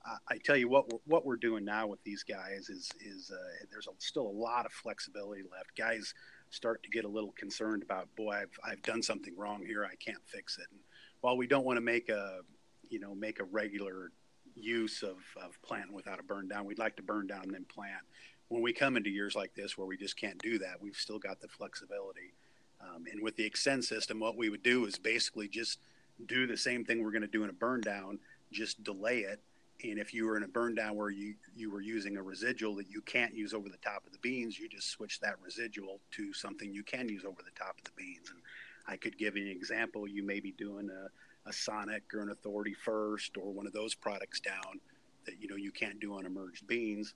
uh, 0.08 0.16
I 0.28 0.38
tell 0.38 0.56
you 0.56 0.68
what, 0.68 0.92
we're, 0.92 0.98
what 1.06 1.26
we're 1.26 1.36
doing 1.36 1.64
now 1.64 1.86
with 1.86 2.02
these 2.04 2.22
guys 2.22 2.68
is 2.68 2.90
is 3.00 3.30
uh, 3.30 3.66
there's 3.70 3.86
a, 3.86 3.90
still 3.98 4.26
a 4.26 4.28
lot 4.28 4.66
of 4.66 4.72
flexibility 4.72 5.42
left. 5.42 5.76
Guys 5.76 6.14
start 6.50 6.82
to 6.82 6.90
get 6.90 7.04
a 7.04 7.08
little 7.08 7.32
concerned 7.32 7.82
about, 7.82 8.08
boy, 8.16 8.32
I've 8.32 8.58
I've 8.64 8.82
done 8.82 9.02
something 9.02 9.36
wrong 9.36 9.64
here. 9.66 9.84
I 9.84 9.96
can't 9.96 10.22
fix 10.26 10.58
it. 10.58 10.66
And 10.70 10.80
while 11.20 11.36
we 11.36 11.46
don't 11.46 11.64
want 11.64 11.76
to 11.76 11.82
make 11.82 12.08
a 12.08 12.40
you 12.88 13.00
know 13.00 13.14
make 13.14 13.40
a 13.40 13.44
regular 13.44 14.12
use 14.54 15.02
of, 15.02 15.16
of 15.42 15.60
planting 15.62 15.94
without 15.94 16.20
a 16.20 16.22
burn 16.22 16.48
down, 16.48 16.66
we'd 16.66 16.78
like 16.78 16.96
to 16.96 17.02
burn 17.02 17.26
down 17.26 17.44
and 17.44 17.54
then 17.54 17.64
plant 17.64 18.04
when 18.52 18.60
we 18.60 18.74
come 18.74 18.98
into 18.98 19.08
years 19.08 19.34
like 19.34 19.54
this 19.54 19.78
where 19.78 19.86
we 19.86 19.96
just 19.96 20.14
can't 20.14 20.36
do 20.42 20.58
that, 20.58 20.74
we've 20.78 20.96
still 20.96 21.18
got 21.18 21.40
the 21.40 21.48
flexibility. 21.48 22.34
Um, 22.82 23.06
and 23.10 23.22
with 23.22 23.34
the 23.36 23.48
Xtend 23.48 23.82
system, 23.82 24.20
what 24.20 24.36
we 24.36 24.50
would 24.50 24.62
do 24.62 24.84
is 24.84 24.98
basically 24.98 25.48
just 25.48 25.78
do 26.26 26.46
the 26.46 26.56
same 26.56 26.84
thing 26.84 27.02
we're 27.02 27.12
going 27.12 27.22
to 27.22 27.28
do 27.28 27.44
in 27.44 27.48
a 27.48 27.54
burn 27.54 27.80
down, 27.80 28.18
just 28.52 28.84
delay 28.84 29.20
it. 29.20 29.40
And 29.82 29.98
if 29.98 30.12
you 30.12 30.26
were 30.26 30.36
in 30.36 30.42
a 30.42 30.48
burn 30.48 30.74
down 30.74 30.96
where 30.96 31.08
you, 31.08 31.34
you 31.56 31.70
were 31.70 31.80
using 31.80 32.18
a 32.18 32.22
residual 32.22 32.76
that 32.76 32.90
you 32.90 33.00
can't 33.00 33.34
use 33.34 33.54
over 33.54 33.70
the 33.70 33.78
top 33.78 34.04
of 34.06 34.12
the 34.12 34.18
beans, 34.18 34.58
you 34.58 34.68
just 34.68 34.90
switch 34.90 35.18
that 35.20 35.36
residual 35.42 36.00
to 36.10 36.34
something 36.34 36.74
you 36.74 36.82
can 36.82 37.08
use 37.08 37.24
over 37.24 37.40
the 37.42 37.58
top 37.58 37.78
of 37.78 37.84
the 37.84 37.90
beans. 37.96 38.28
And 38.28 38.40
I 38.86 38.98
could 38.98 39.16
give 39.16 39.34
you 39.34 39.46
an 39.46 39.50
example. 39.50 40.06
You 40.06 40.24
may 40.24 40.40
be 40.40 40.52
doing 40.52 40.90
a, 40.90 41.48
a 41.48 41.52
Sonic 41.54 42.02
or 42.12 42.20
an 42.20 42.28
Authority 42.28 42.74
First 42.74 43.38
or 43.38 43.50
one 43.50 43.66
of 43.66 43.72
those 43.72 43.94
products 43.94 44.40
down 44.40 44.80
that 45.24 45.40
you 45.40 45.48
know 45.48 45.56
you 45.56 45.70
can't 45.70 46.00
do 46.00 46.14
on 46.14 46.26
emerged 46.26 46.66
beans. 46.66 47.14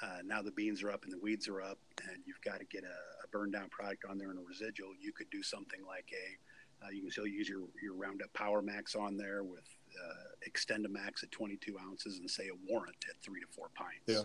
Uh, 0.00 0.18
now 0.24 0.42
the 0.42 0.52
beans 0.52 0.82
are 0.82 0.90
up 0.90 1.04
and 1.04 1.12
the 1.12 1.18
weeds 1.18 1.48
are 1.48 1.60
up, 1.60 1.78
and 2.08 2.18
you've 2.24 2.40
got 2.40 2.58
to 2.58 2.64
get 2.66 2.84
a, 2.84 3.24
a 3.24 3.28
burn 3.30 3.50
down 3.50 3.68
product 3.68 4.04
on 4.08 4.18
there 4.18 4.30
and 4.30 4.38
a 4.38 4.42
residual. 4.42 4.90
You 5.00 5.12
could 5.12 5.28
do 5.30 5.42
something 5.42 5.80
like 5.86 6.10
a, 6.12 6.86
uh, 6.86 6.90
you 6.90 7.02
can 7.02 7.10
still 7.10 7.26
use 7.26 7.48
your, 7.48 7.60
your 7.82 7.94
Roundup 7.94 8.32
Power 8.32 8.62
Max 8.62 8.94
on 8.94 9.16
there 9.16 9.44
with 9.44 9.66
uh, 9.94 10.88
Max 10.88 11.22
at 11.22 11.30
22 11.30 11.76
ounces 11.78 12.18
and 12.18 12.30
say 12.30 12.48
a 12.48 12.70
Warrant 12.70 12.96
at 13.08 13.16
three 13.22 13.40
to 13.40 13.46
four 13.54 13.68
pints. 13.74 14.02
Yeah. 14.06 14.24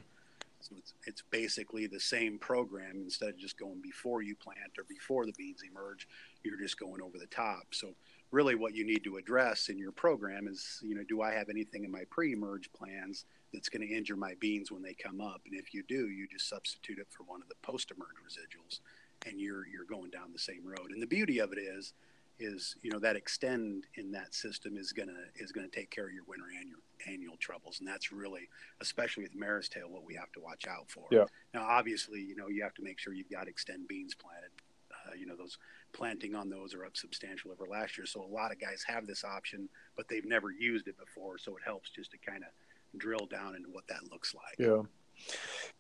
So 0.60 0.76
it's, 0.78 0.94
it's 1.06 1.24
basically 1.30 1.88
the 1.88 2.00
same 2.00 2.40
program. 2.40 3.02
Instead 3.04 3.30
of 3.30 3.38
just 3.38 3.60
going 3.60 3.80
before 3.82 4.22
you 4.22 4.36
plant 4.36 4.72
or 4.78 4.86
before 4.90 5.26
the 5.26 5.34
beans 5.38 5.62
emerge, 5.70 6.08
you're 6.44 6.60
just 6.60 6.80
going 6.80 7.02
over 7.02 7.18
the 7.18 7.28
top. 7.28 7.68
So 7.74 7.94
really 8.32 8.56
what 8.56 8.74
you 8.74 8.86
need 8.86 9.04
to 9.04 9.18
address 9.18 9.70
in 9.70 9.78
your 9.78 9.92
program 9.92 10.48
is, 10.48 10.80
you 10.82 10.96
know, 10.96 11.04
do 11.08 11.22
I 11.22 11.32
have 11.32 11.50
anything 11.50 11.84
in 11.84 11.92
my 11.92 12.04
pre-emerge 12.10 12.72
plans 12.74 13.26
that's 13.54 13.70
going 13.70 13.88
to 13.88 13.94
injure 13.94 14.16
my 14.16 14.34
beans 14.40 14.72
when 14.72 14.82
they 14.82 14.94
come 14.94 15.22
up? 15.22 15.42
And 15.46 15.58
if 15.58 15.74
you 15.74 15.84
do, 15.88 16.10
you 16.10 16.28
just 16.28 16.50
substitute 16.50 17.00
it 17.00 17.08
for 17.10 17.24
one 17.24 17.42
of 17.42 17.48
the 17.48 17.56
post-emerge 17.62 18.18
residuals 18.26 18.80
and 19.26 19.40
you're, 19.40 19.66
you're 19.68 19.86
going 19.86 20.12
down 20.12 20.32
the 20.34 20.40
same 20.40 20.66
road. 20.66 20.92
And 20.92 21.02
the 21.02 21.08
beauty 21.08 21.40
of 21.40 21.52
it 21.52 21.58
is, 21.58 21.94
is, 22.40 22.76
you 22.84 22.92
know, 22.92 23.00
that 23.00 23.16
Xtend 23.16 23.84
in 23.96 24.12
that 24.12 24.34
system 24.34 24.78
is 24.78 24.92
going 24.92 25.10
to, 25.10 25.44
is 25.44 25.52
to 25.52 25.68
take 25.68 25.90
care 25.90 26.06
of 26.06 26.14
your 26.14 26.24
winter 26.28 26.46
and 26.60 26.70
your 26.70 26.80
annual 27.12 27.36
troubles. 27.38 27.80
And 27.80 27.88
that's 27.88 28.12
really, 28.12 28.48
especially 28.80 29.24
with 29.24 29.36
Mare's 29.36 29.70
tail, 29.70 29.90
what 29.90 30.06
we 30.06 30.14
have 30.16 30.32
to 30.34 30.40
watch 30.40 30.68
out 30.68 30.90
for. 30.90 31.06
Yeah. 31.12 31.26
Now, 31.54 31.66
obviously, 31.68 32.22
you 32.22 32.36
know, 32.36 32.48
you 32.48 32.62
have 32.62 32.76
to 32.76 32.84
make 32.84 33.00
sure 33.00 33.14
you've 33.14 33.32
got 33.32 33.48
Xtend 33.48 33.88
beans 33.88 34.14
planted. 34.14 34.52
Uh, 34.92 35.16
you 35.18 35.26
know, 35.26 35.36
those 35.36 35.58
planting 35.94 36.36
on 36.36 36.50
those 36.50 36.74
are 36.74 36.86
up 36.86 36.96
substantial 36.96 37.52
over 37.52 37.66
last 37.66 37.98
year. 37.98 38.06
So 38.06 38.24
a 38.24 38.28
lot 38.28 38.52
of 38.52 38.60
guys 38.60 38.84
have 38.86 39.08
this 39.08 39.24
option, 39.24 39.70
but 39.96 40.08
they've 40.08 40.26
never 40.26 40.52
used 40.52 40.88
it 40.88 40.98
before. 40.98 41.38
So 41.38 41.56
it 41.56 41.64
helps 41.66 41.90
just 41.90 42.12
to 42.12 42.18
kind 42.18 42.44
of 42.44 42.50
drill 42.96 43.28
down 43.30 43.56
into 43.56 43.70
what 43.70 43.88
that 43.88 44.10
looks 44.12 44.34
like. 44.34 44.56
Yeah. 44.58 44.84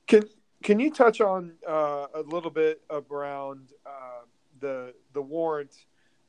Can 0.08 0.24
can 0.64 0.80
you 0.80 0.92
touch 0.92 1.22
on 1.22 1.54
uh, 1.68 2.08
a 2.14 2.22
little 2.22 2.50
bit 2.50 2.82
around 2.90 3.74
uh, 3.86 4.26
the 4.60 4.94
the 5.14 5.22
warrant 5.22 5.86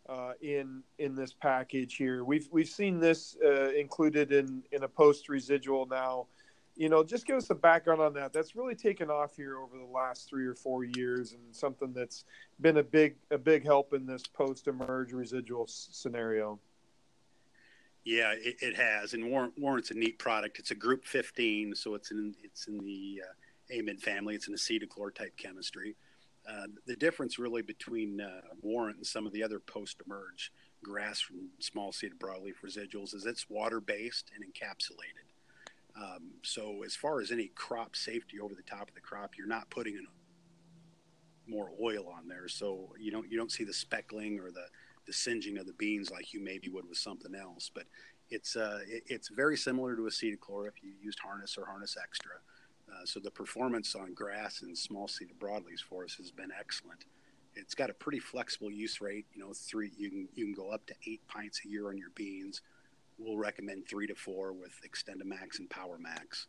uh, 0.09 0.33
in 0.41 0.83
in 0.99 1.15
this 1.15 1.33
package 1.33 1.97
here? 1.97 2.25
We've 2.25 2.49
we've 2.51 2.69
seen 2.69 3.01
this 3.01 3.37
uh, 3.45 3.71
included 3.71 4.33
in 4.33 4.63
in 4.73 4.83
a 4.85 4.89
post 4.89 5.29
residual 5.29 5.87
now 5.87 6.27
you 6.79 6.89
know, 6.89 7.03
just 7.03 7.27
give 7.27 7.37
us 7.37 7.51
a 7.51 7.57
background 7.57 8.01
on 8.01 8.15
that. 8.15 8.33
That's 8.33 8.55
really 8.55 8.77
taken 8.77 9.11
off 9.11 9.35
here 9.35 9.59
over 9.59 9.77
the 9.77 9.93
last 9.93 10.29
three 10.29 10.47
or 10.47 10.55
four 10.55 10.85
years, 10.85 11.33
and 11.33 11.41
something 11.51 11.93
that's 11.93 12.25
been 12.61 12.77
a 12.77 12.83
big 12.85 13.17
a 13.33 13.37
big 13.37 13.65
help 13.65 13.93
in 13.93 14.07
this 14.07 14.23
post 14.23 14.69
emerge 14.69 15.13
residual 15.13 15.65
s- 15.65 15.89
scenario. 15.91 16.61
Yeah, 18.05 18.33
it, 18.33 18.57
it, 18.61 18.77
has, 18.77 19.13
and 19.13 19.31
Warrant, 19.31 19.59
Warrant's 19.59 19.91
a 19.91 19.95
neat 19.95 20.19
product. 20.19 20.59
It's 20.59 20.71
a 20.71 20.75
Group 20.75 21.05
15, 21.05 21.75
so 21.75 21.95
it's 21.95 22.11
in 22.11 22.35
it's 22.43 22.67
in 22.67 22.79
the 22.79 23.23
uh, 23.25 23.75
amide 23.75 24.01
family. 24.01 24.35
It's 24.35 24.49
an 24.49 24.55
acetochlor 24.55 25.15
type 25.15 25.37
chemistry. 25.37 25.95
Uh, 26.49 26.67
the 26.87 26.97
difference 26.97 27.39
really 27.39 27.61
between 27.61 28.21
uh, 28.21 28.41
Warrant 28.63 28.97
and 28.97 29.07
some 29.07 29.27
of 29.27 29.33
the 29.33 29.43
other 29.43 29.59
post 29.59 30.01
emerge 30.07 30.53
grass 30.83 31.21
from 31.21 31.49
small 31.59 31.93
seeded 31.93 32.19
broadleaf 32.19 32.55
residuals 32.65 33.15
is 33.15 33.27
it's 33.27 33.51
water 33.51 33.81
based 33.81 34.31
and 34.35 34.45
encapsulated. 34.45 35.29
Um, 36.01 36.31
so 36.43 36.83
as 36.85 36.95
far 36.95 37.21
as 37.21 37.33
any 37.33 37.49
crop 37.49 37.97
safety 37.97 38.39
over 38.41 38.55
the 38.55 38.63
top 38.63 38.89
of 38.89 38.95
the 38.95 39.01
crop, 39.01 39.33
you're 39.37 39.49
not 39.49 39.69
putting 39.69 39.95
in 39.95 40.07
more 41.47 41.71
oil 41.83 42.09
on 42.09 42.29
there, 42.29 42.47
so 42.49 42.95
you 42.99 43.11
don't 43.11 43.31
you 43.31 43.37
don't 43.37 43.51
see 43.51 43.65
the 43.65 43.73
speckling 43.73 44.39
or 44.39 44.51
the 44.51 44.67
the 45.09 45.13
singeing 45.13 45.59
of 45.59 45.67
the 45.67 45.73
beans 45.73 46.13
like 46.13 46.33
you 46.33 46.41
maybe 46.41 46.69
would 46.69 46.89
with 46.89 46.99
something 46.99 47.35
else. 47.35 47.69
But 47.75 47.85
it's 48.31 48.55
uh, 48.55 48.81
it, 48.87 49.03
it's 49.07 49.29
very 49.29 49.57
similar 49.57 49.97
to 49.97 50.03
acetochlor 50.03 50.69
if 50.69 50.85
you 50.85 50.93
used 51.03 51.19
harness 51.19 51.59
or 51.59 51.67
harness 51.67 51.97
extra. 52.01 52.35
Uh, 52.89 53.05
so 53.05 53.19
the 53.19 53.31
performance 53.33 53.97
on 53.97 54.15
grass 54.15 54.63
and 54.63 54.79
small 54.79 55.09
seeded 55.09 55.41
broadleaves 55.41 55.83
for 55.87 56.05
us 56.05 56.15
has 56.15 56.31
been 56.31 56.51
excellent. 56.57 57.05
It's 57.57 57.75
got 57.75 57.91
a 57.91 57.95
pretty 57.95 58.21
flexible 58.21 58.71
use 58.71 59.01
rate. 59.01 59.27
You 59.35 59.41
know, 59.41 59.53
three 59.53 59.91
you 59.99 60.11
can 60.11 60.29
you 60.37 60.45
can 60.45 60.55
go 60.55 60.71
up 60.71 60.87
to 60.87 60.95
eight 61.07 61.27
pints 61.27 61.63
a 61.65 61.69
year 61.69 61.89
on 61.89 61.99
your 61.99 62.11
beans 62.15 62.63
we'll 63.19 63.37
recommend 63.37 63.87
three 63.87 64.07
to 64.07 64.15
four 64.15 64.53
with 64.53 64.73
XtendiMax 64.83 65.59
and 65.59 65.69
PowerMax. 65.69 66.47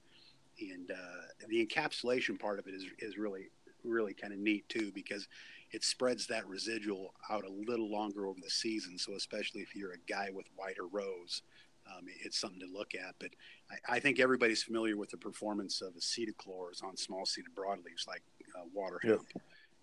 And 0.61 0.91
uh, 0.91 1.45
the 1.47 1.65
encapsulation 1.65 2.39
part 2.39 2.59
of 2.59 2.67
it 2.67 2.73
is, 2.73 2.85
is 2.99 3.17
really, 3.17 3.49
really 3.83 4.13
kind 4.13 4.33
of 4.33 4.39
neat 4.39 4.67
too, 4.69 4.91
because 4.93 5.27
it 5.71 5.83
spreads 5.83 6.27
that 6.27 6.47
residual 6.47 7.13
out 7.29 7.45
a 7.45 7.51
little 7.51 7.91
longer 7.91 8.27
over 8.27 8.39
the 8.41 8.49
season. 8.49 8.97
So, 8.97 9.13
especially 9.13 9.61
if 9.61 9.75
you're 9.75 9.93
a 9.93 10.11
guy 10.11 10.29
with 10.33 10.47
wider 10.57 10.87
rows, 10.91 11.41
um, 11.87 12.05
it's 12.23 12.39
something 12.39 12.59
to 12.59 12.77
look 12.77 12.93
at. 12.95 13.15
But 13.19 13.31
I, 13.71 13.95
I, 13.95 13.99
think 13.99 14.19
everybody's 14.19 14.63
familiar 14.63 14.97
with 14.97 15.09
the 15.09 15.17
performance 15.17 15.81
of 15.81 15.93
acetochlors 15.93 16.83
on 16.83 16.97
small 16.97 17.25
seeded 17.25 17.55
broadleaves 17.55 18.07
like 18.07 18.23
uh, 18.55 18.65
water 18.73 18.99
hemp. 19.03 19.27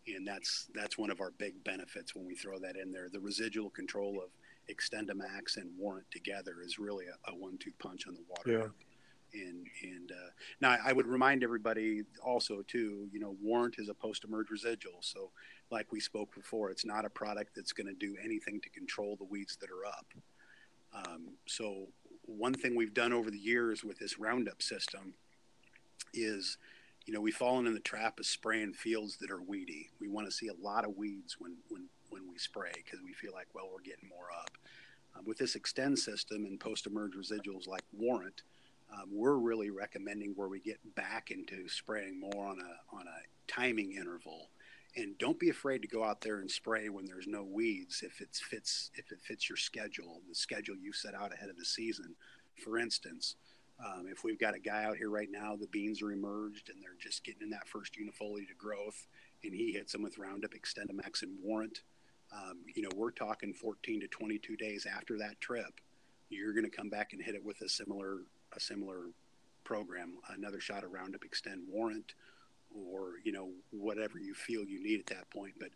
And 0.08 0.26
that's 0.26 0.68
that's 0.74 0.96
one 0.96 1.10
of 1.10 1.20
our 1.20 1.32
big 1.32 1.62
benefits 1.64 2.14
when 2.14 2.26
we 2.26 2.36
throw 2.36 2.58
that 2.60 2.76
in 2.76 2.92
there. 2.92 3.08
The 3.12 3.20
residual 3.20 3.70
control 3.70 4.22
of 4.22 4.30
XtendiMax 4.72 5.56
and 5.56 5.70
Warrant 5.76 6.10
together 6.10 6.56
is 6.64 6.78
really 6.78 7.06
a, 7.06 7.30
a 7.30 7.34
one-two 7.34 7.72
punch 7.78 8.06
on 8.06 8.14
the 8.14 8.20
water. 8.28 8.50
Yeah. 8.60 9.40
And 9.40 9.66
and 9.82 10.12
uh, 10.12 10.30
now 10.60 10.76
I 10.84 10.92
would 10.92 11.06
remind 11.06 11.42
everybody 11.42 12.02
also 12.24 12.62
too, 12.62 13.08
you 13.12 13.18
know, 13.18 13.36
Warrant 13.42 13.76
is 13.78 13.88
a 13.88 13.94
post-emerge 13.94 14.50
residual, 14.50 14.98
so 15.00 15.30
like 15.70 15.92
we 15.92 16.00
spoke 16.00 16.34
before, 16.34 16.70
it's 16.70 16.84
not 16.84 17.04
a 17.04 17.10
product 17.10 17.54
that's 17.54 17.72
going 17.72 17.86
to 17.86 17.94
do 17.94 18.16
anything 18.22 18.60
to 18.60 18.68
control 18.70 19.16
the 19.16 19.24
weeds 19.24 19.56
that 19.60 19.70
are 19.70 19.86
up. 19.86 20.06
Um, 20.94 21.28
so 21.46 21.88
one 22.22 22.54
thing 22.54 22.74
we've 22.74 22.94
done 22.94 23.12
over 23.12 23.30
the 23.30 23.38
years 23.38 23.84
with 23.84 23.98
this 23.98 24.18
Roundup 24.18 24.62
system 24.62 25.14
is, 26.14 26.58
you 27.04 27.12
know, 27.12 27.20
we've 27.20 27.34
fallen 27.34 27.66
in 27.66 27.74
the 27.74 27.80
trap 27.80 28.18
of 28.18 28.26
spraying 28.26 28.72
fields 28.72 29.16
that 29.18 29.30
are 29.30 29.42
weedy. 29.42 29.90
We 30.00 30.08
want 30.08 30.26
to 30.26 30.32
see 30.32 30.48
a 30.48 30.54
lot 30.64 30.84
of 30.84 30.96
weeds 30.96 31.36
when 31.38 31.56
when 31.68 31.88
when 32.10 32.28
we 32.30 32.38
spray 32.38 32.72
because 32.74 33.00
we 33.02 33.12
feel 33.12 33.32
like, 33.32 33.48
well, 33.54 33.68
we're 33.72 33.82
getting 33.82 34.08
more 34.08 34.28
up. 34.40 34.50
Um, 35.16 35.24
with 35.26 35.38
this 35.38 35.56
Xtend 35.56 35.98
system 35.98 36.44
and 36.44 36.58
post 36.58 36.86
emerge 36.86 37.12
residuals 37.14 37.66
like 37.66 37.82
Warrant, 37.92 38.42
um, 38.92 39.08
we're 39.12 39.36
really 39.36 39.70
recommending 39.70 40.32
where 40.36 40.48
we 40.48 40.60
get 40.60 40.78
back 40.94 41.30
into 41.30 41.68
spraying 41.68 42.18
more 42.18 42.46
on 42.46 42.58
a 42.60 42.96
on 42.96 43.06
a 43.06 43.52
timing 43.52 43.92
interval. 43.92 44.50
And 44.96 45.18
don't 45.18 45.38
be 45.38 45.50
afraid 45.50 45.82
to 45.82 45.88
go 45.88 46.02
out 46.02 46.22
there 46.22 46.38
and 46.38 46.50
spray 46.50 46.88
when 46.88 47.04
there's 47.04 47.26
no 47.26 47.44
weeds 47.44 48.02
if 48.02 48.20
it 48.20 48.28
fits 48.34 48.90
if 48.94 49.12
it 49.12 49.20
fits 49.20 49.48
your 49.48 49.56
schedule, 49.56 50.22
the 50.28 50.34
schedule 50.34 50.76
you 50.76 50.92
set 50.92 51.14
out 51.14 51.34
ahead 51.34 51.50
of 51.50 51.58
the 51.58 51.64
season. 51.64 52.14
For 52.64 52.78
instance, 52.78 53.36
um, 53.84 54.06
if 54.10 54.24
we've 54.24 54.38
got 54.38 54.54
a 54.54 54.58
guy 54.58 54.84
out 54.84 54.96
here 54.96 55.10
right 55.10 55.30
now, 55.30 55.54
the 55.54 55.66
beans 55.66 56.00
are 56.00 56.12
emerged 56.12 56.70
and 56.70 56.82
they're 56.82 56.96
just 56.98 57.24
getting 57.24 57.42
in 57.42 57.50
that 57.50 57.68
first 57.68 57.92
unifoliate 57.94 58.56
growth, 58.56 59.06
and 59.44 59.54
he 59.54 59.72
hits 59.72 59.92
them 59.92 60.02
with 60.02 60.16
Roundup, 60.16 60.52
XtendiMax, 60.52 61.22
and 61.22 61.36
Warrant 61.42 61.82
um, 62.32 62.58
you 62.74 62.82
know, 62.82 62.88
we're 62.96 63.10
talking 63.10 63.52
14 63.52 64.00
to 64.00 64.08
22 64.08 64.56
days 64.56 64.86
after 64.86 65.18
that 65.18 65.40
trip, 65.40 65.80
you're 66.28 66.52
going 66.52 66.68
to 66.68 66.76
come 66.76 66.88
back 66.88 67.12
and 67.12 67.22
hit 67.22 67.34
it 67.34 67.44
with 67.44 67.60
a 67.60 67.68
similar 67.68 68.22
a 68.52 68.60
similar 68.60 69.10
program, 69.64 70.14
another 70.30 70.60
shot 70.60 70.84
of 70.84 70.92
Roundup 70.92 71.20
Xtend 71.22 71.68
Warrant, 71.68 72.14
or 72.90 73.14
you 73.24 73.32
know 73.32 73.50
whatever 73.70 74.18
you 74.18 74.34
feel 74.34 74.64
you 74.64 74.82
need 74.82 75.00
at 75.00 75.06
that 75.06 75.30
point. 75.30 75.54
But 75.58 75.70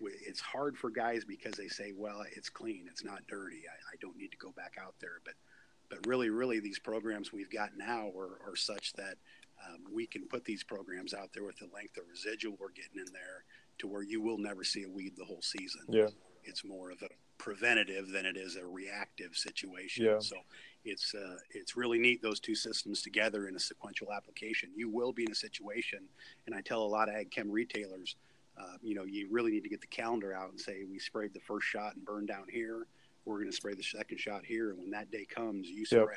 it's 0.00 0.40
hard 0.40 0.78
for 0.78 0.90
guys 0.90 1.24
because 1.24 1.54
they 1.54 1.66
say, 1.66 1.92
well, 1.96 2.22
it's 2.36 2.48
clean, 2.48 2.86
it's 2.88 3.04
not 3.04 3.26
dirty, 3.26 3.62
I, 3.68 3.94
I 3.94 3.96
don't 4.00 4.16
need 4.16 4.30
to 4.30 4.36
go 4.36 4.52
back 4.52 4.74
out 4.80 4.94
there. 5.00 5.20
But 5.24 5.34
but 5.88 6.06
really, 6.06 6.30
really, 6.30 6.60
these 6.60 6.78
programs 6.78 7.32
we've 7.32 7.50
got 7.50 7.70
now 7.76 8.10
are, 8.16 8.38
are 8.46 8.56
such 8.56 8.92
that 8.94 9.16
um, 9.66 9.80
we 9.92 10.06
can 10.06 10.26
put 10.28 10.44
these 10.44 10.62
programs 10.62 11.14
out 11.14 11.30
there 11.32 11.44
with 11.44 11.58
the 11.58 11.68
length 11.74 11.96
of 11.96 12.04
residual 12.08 12.56
we're 12.60 12.70
getting 12.70 12.98
in 13.04 13.12
there 13.12 13.44
to 13.78 13.86
where 13.86 14.02
you 14.02 14.20
will 14.20 14.38
never 14.38 14.64
see 14.64 14.84
a 14.84 14.88
weed 14.88 15.14
the 15.16 15.24
whole 15.24 15.42
season. 15.42 15.82
Yeah. 15.88 16.08
It's 16.44 16.64
more 16.64 16.90
of 16.90 17.02
a 17.02 17.08
preventative 17.38 18.10
than 18.10 18.26
it 18.26 18.36
is 18.36 18.56
a 18.56 18.66
reactive 18.66 19.36
situation. 19.36 20.04
Yeah. 20.04 20.18
So 20.18 20.36
it's 20.84 21.14
uh, 21.14 21.36
it's 21.50 21.76
really 21.76 21.98
neat 21.98 22.22
those 22.22 22.40
two 22.40 22.54
systems 22.54 23.02
together 23.02 23.48
in 23.48 23.56
a 23.56 23.60
sequential 23.60 24.12
application. 24.12 24.70
You 24.74 24.88
will 24.88 25.12
be 25.12 25.24
in 25.24 25.32
a 25.32 25.36
situation, 25.36 26.00
and 26.46 26.54
I 26.54 26.60
tell 26.60 26.82
a 26.82 26.84
lot 26.84 27.08
of 27.08 27.14
ag 27.14 27.30
chem 27.30 27.50
retailers, 27.50 28.16
uh, 28.58 28.76
you 28.82 28.94
know, 28.94 29.04
you 29.04 29.28
really 29.30 29.52
need 29.52 29.62
to 29.62 29.68
get 29.68 29.80
the 29.80 29.86
calendar 29.86 30.32
out 30.32 30.50
and 30.50 30.60
say 30.60 30.84
we 30.90 30.98
sprayed 30.98 31.32
the 31.32 31.40
first 31.40 31.66
shot 31.66 31.94
and 31.94 32.04
burned 32.04 32.28
down 32.28 32.44
here. 32.50 32.86
We're 33.24 33.36
going 33.36 33.50
to 33.50 33.56
spray 33.56 33.74
the 33.74 33.82
second 33.82 34.18
shot 34.18 34.44
here, 34.44 34.70
and 34.70 34.78
when 34.78 34.90
that 34.90 35.10
day 35.10 35.26
comes, 35.26 35.68
you 35.68 35.84
spray. 35.84 36.16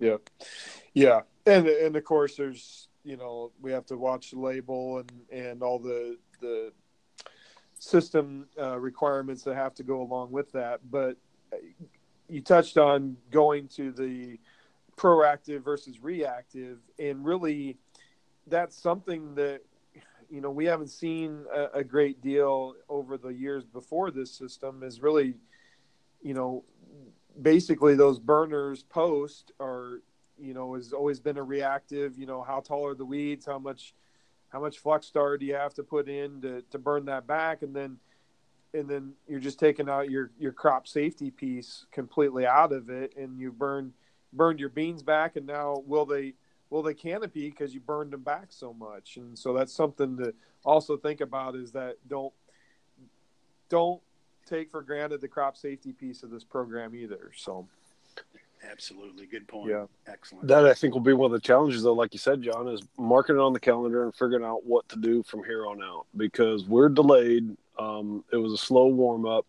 Yep. 0.00 0.30
Yeah, 0.94 1.20
and 1.46 1.68
and 1.68 1.94
of 1.94 2.04
course 2.04 2.36
there's 2.36 2.88
you 3.04 3.16
know 3.16 3.52
we 3.60 3.70
have 3.70 3.86
to 3.86 3.96
watch 3.96 4.30
the 4.30 4.38
label 4.38 4.98
and 4.98 5.12
and 5.30 5.62
all 5.62 5.78
the 5.78 6.16
the 6.40 6.72
system 7.82 8.46
uh, 8.60 8.78
requirements 8.78 9.42
that 9.42 9.56
have 9.56 9.74
to 9.74 9.82
go 9.82 10.02
along 10.02 10.30
with 10.30 10.52
that. 10.52 10.80
But 10.88 11.16
you 12.28 12.40
touched 12.40 12.78
on 12.78 13.16
going 13.30 13.66
to 13.76 13.90
the 13.90 14.38
proactive 14.96 15.64
versus 15.64 16.00
reactive, 16.00 16.78
and 17.00 17.24
really, 17.24 17.76
that's 18.46 18.76
something 18.76 19.34
that 19.34 19.62
you 20.30 20.40
know 20.40 20.50
we 20.50 20.64
haven't 20.64 20.90
seen 20.90 21.44
a, 21.52 21.78
a 21.80 21.84
great 21.84 22.22
deal 22.22 22.74
over 22.88 23.16
the 23.16 23.30
years 23.30 23.64
before 23.64 24.12
this 24.12 24.30
system. 24.30 24.84
Is 24.84 25.02
really, 25.02 25.34
you 26.22 26.34
know, 26.34 26.64
basically 27.40 27.96
those 27.96 28.20
burners 28.20 28.84
post 28.84 29.50
are 29.58 30.02
you 30.38 30.54
know 30.54 30.74
has 30.74 30.92
always 30.92 31.18
been 31.18 31.36
a 31.36 31.42
reactive. 31.42 32.16
You 32.16 32.26
know, 32.26 32.42
how 32.42 32.60
tall 32.60 32.86
are 32.86 32.94
the 32.94 33.04
weeds? 33.04 33.44
How 33.44 33.58
much 33.58 33.92
how 34.52 34.60
much 34.60 34.82
Flexstar 34.82 35.40
do 35.40 35.46
you 35.46 35.54
have 35.54 35.72
to 35.74 35.82
put 35.82 36.08
in 36.08 36.42
to, 36.42 36.62
to 36.70 36.78
burn 36.78 37.06
that 37.06 37.26
back? 37.26 37.62
And 37.62 37.74
then 37.74 37.98
and 38.74 38.88
then 38.88 39.12
you're 39.28 39.40
just 39.40 39.58
taking 39.58 39.88
out 39.88 40.10
your 40.10 40.30
your 40.38 40.52
crop 40.52 40.86
safety 40.86 41.30
piece 41.30 41.86
completely 41.90 42.46
out 42.46 42.72
of 42.72 42.90
it 42.90 43.16
and 43.16 43.38
you 43.38 43.50
burn 43.50 43.92
burned 44.32 44.60
your 44.60 44.68
beans 44.68 45.02
back 45.02 45.36
and 45.36 45.46
now 45.46 45.82
will 45.86 46.06
they 46.06 46.34
will 46.70 46.82
they 46.82 46.94
canopy 46.94 47.50
because 47.50 47.74
you 47.74 47.80
burned 47.80 48.12
them 48.12 48.22
back 48.22 48.46
so 48.50 48.72
much? 48.72 49.16
And 49.16 49.38
so 49.38 49.52
that's 49.52 49.74
something 49.74 50.16
to 50.18 50.34
also 50.64 50.96
think 50.96 51.20
about 51.20 51.56
is 51.56 51.72
that 51.72 51.96
don't 52.08 52.32
don't 53.68 54.02
take 54.46 54.70
for 54.70 54.82
granted 54.82 55.20
the 55.20 55.28
crop 55.28 55.56
safety 55.56 55.92
piece 55.92 56.22
of 56.22 56.30
this 56.30 56.44
program 56.44 56.94
either 56.94 57.30
so 57.34 57.66
Absolutely. 58.70 59.26
Good 59.26 59.48
point. 59.48 59.70
Yeah. 59.70 59.86
Excellent. 60.06 60.46
That 60.46 60.66
I 60.66 60.74
think 60.74 60.94
will 60.94 61.00
be 61.00 61.12
one 61.12 61.26
of 61.26 61.32
the 61.32 61.46
challenges, 61.46 61.82
though, 61.82 61.94
like 61.94 62.12
you 62.12 62.18
said, 62.18 62.42
John, 62.42 62.68
is 62.68 62.80
marking 62.96 63.36
it 63.36 63.40
on 63.40 63.52
the 63.52 63.60
calendar 63.60 64.04
and 64.04 64.14
figuring 64.14 64.44
out 64.44 64.64
what 64.64 64.88
to 64.90 64.96
do 64.96 65.22
from 65.22 65.42
here 65.44 65.66
on 65.66 65.82
out 65.82 66.06
because 66.16 66.64
we're 66.64 66.88
delayed. 66.88 67.56
Um, 67.78 68.24
it 68.32 68.36
was 68.36 68.52
a 68.52 68.58
slow 68.58 68.86
warm 68.86 69.26
up. 69.26 69.46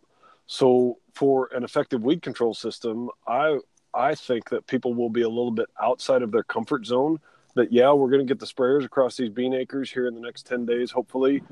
So, 0.47 0.97
for 1.13 1.49
an 1.53 1.63
effective 1.63 2.03
weed 2.03 2.21
control 2.21 2.53
system, 2.53 3.09
I 3.27 3.59
I 3.93 4.15
think 4.15 4.49
that 4.49 4.65
people 4.65 4.93
will 4.93 5.09
be 5.09 5.21
a 5.21 5.29
little 5.29 5.51
bit 5.51 5.69
outside 5.81 6.21
of 6.21 6.31
their 6.31 6.43
comfort 6.43 6.85
zone. 6.85 7.19
That 7.55 7.71
yeah, 7.71 7.91
we're 7.93 8.09
going 8.09 8.25
to 8.25 8.31
get 8.31 8.39
the 8.39 8.47
sprayers 8.47 8.83
across 8.83 9.15
these 9.15 9.29
bean 9.29 9.53
acres 9.53 9.91
here 9.91 10.07
in 10.07 10.15
the 10.15 10.21
next 10.21 10.47
ten 10.47 10.65
days, 10.65 10.89
hopefully, 10.89 11.43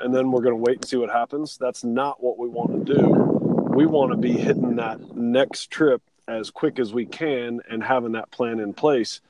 and 0.00 0.14
then 0.14 0.30
we're 0.30 0.40
going 0.40 0.54
to 0.54 0.62
wait 0.62 0.76
and 0.76 0.84
see 0.86 0.96
what 0.96 1.10
happens. 1.10 1.58
That's 1.58 1.84
not 1.84 2.22
what 2.22 2.38
we 2.38 2.48
want 2.48 2.86
to 2.86 2.94
do. 2.94 3.08
We 3.74 3.84
want 3.84 4.10
to 4.10 4.16
be 4.16 4.32
hitting 4.32 4.76
that 4.76 5.14
next 5.14 5.70
trip 5.70 6.02
as 6.30 6.50
quick 6.50 6.78
as 6.78 6.92
we 6.92 7.04
can 7.04 7.60
and 7.68 7.82
having 7.82 8.12
that 8.12 8.30
plan 8.30 8.60
in 8.60 8.72
place. 8.72 9.20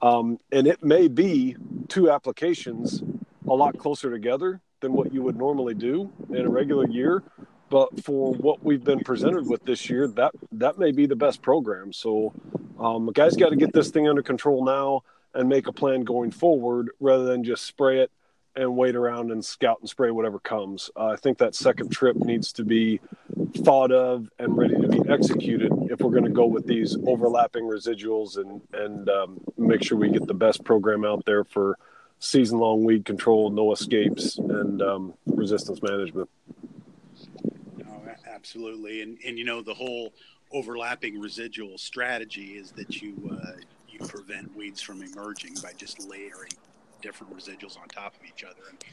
Um, 0.00 0.38
and 0.50 0.66
it 0.66 0.82
may 0.82 1.08
be 1.08 1.56
two 1.88 2.10
applications 2.10 3.02
a 3.48 3.54
lot 3.54 3.78
closer 3.78 4.10
together 4.10 4.60
than 4.80 4.92
what 4.92 5.12
you 5.12 5.22
would 5.22 5.36
normally 5.36 5.74
do 5.74 6.12
in 6.30 6.46
a 6.46 6.48
regular 6.48 6.88
year. 6.88 7.22
But 7.68 8.04
for 8.04 8.32
what 8.34 8.62
we've 8.62 8.84
been 8.84 9.00
presented 9.00 9.48
with 9.48 9.64
this 9.64 9.90
year, 9.90 10.08
that 10.08 10.32
that 10.52 10.78
may 10.78 10.92
be 10.92 11.06
the 11.06 11.16
best 11.16 11.42
program. 11.42 11.92
So, 11.92 12.32
um, 12.78 13.10
guys, 13.12 13.36
got 13.36 13.50
to 13.50 13.56
get 13.56 13.72
this 13.72 13.90
thing 13.90 14.08
under 14.08 14.22
control 14.22 14.64
now 14.64 15.02
and 15.34 15.48
make 15.48 15.66
a 15.66 15.72
plan 15.72 16.04
going 16.04 16.30
forward, 16.30 16.90
rather 17.00 17.24
than 17.24 17.44
just 17.44 17.64
spray 17.66 18.00
it 18.00 18.10
and 18.56 18.76
wait 18.76 18.96
around 18.96 19.30
and 19.30 19.44
scout 19.44 19.78
and 19.80 19.88
spray 19.88 20.10
whatever 20.10 20.38
comes. 20.38 20.90
Uh, 20.96 21.08
I 21.08 21.16
think 21.16 21.38
that 21.38 21.54
second 21.54 21.90
trip 21.90 22.16
needs 22.16 22.52
to 22.54 22.64
be 22.64 23.00
thought 23.58 23.92
of 23.92 24.30
and 24.38 24.56
ready 24.56 24.74
to 24.74 24.88
be 24.88 25.00
executed 25.08 25.70
if 25.90 26.00
we're 26.00 26.10
going 26.10 26.24
to 26.24 26.30
go 26.30 26.46
with 26.46 26.66
these 26.66 26.96
overlapping 27.06 27.64
residuals 27.64 28.38
and 28.38 28.60
and 28.72 29.08
um, 29.10 29.40
make 29.58 29.82
sure 29.82 29.98
we 29.98 30.10
get 30.10 30.26
the 30.26 30.34
best 30.34 30.64
program 30.64 31.04
out 31.04 31.24
there 31.26 31.44
for 31.44 31.78
season 32.18 32.58
long 32.58 32.82
weed 32.82 33.04
control, 33.04 33.50
no 33.50 33.72
escapes, 33.72 34.38
and 34.38 34.80
um, 34.80 35.14
resistance 35.26 35.82
management. 35.82 36.28
Oh, 37.86 38.00
absolutely, 38.26 39.02
and 39.02 39.18
and 39.24 39.38
you 39.38 39.44
know 39.44 39.60
the 39.60 39.74
whole 39.74 40.12
overlapping 40.52 41.20
residual 41.20 41.76
strategy 41.76 42.56
is 42.56 42.70
that 42.72 43.02
you 43.02 43.14
uh, 43.30 43.52
you 43.88 43.98
prevent 44.06 44.54
weeds 44.56 44.80
from 44.80 45.02
emerging 45.02 45.54
by 45.62 45.72
just 45.76 46.08
layering 46.08 46.52
different 47.00 47.36
residuals 47.36 47.78
on 47.78 47.88
top 47.88 48.14
of 48.14 48.20
each 48.26 48.44
other. 48.44 48.62
And, 48.68 48.84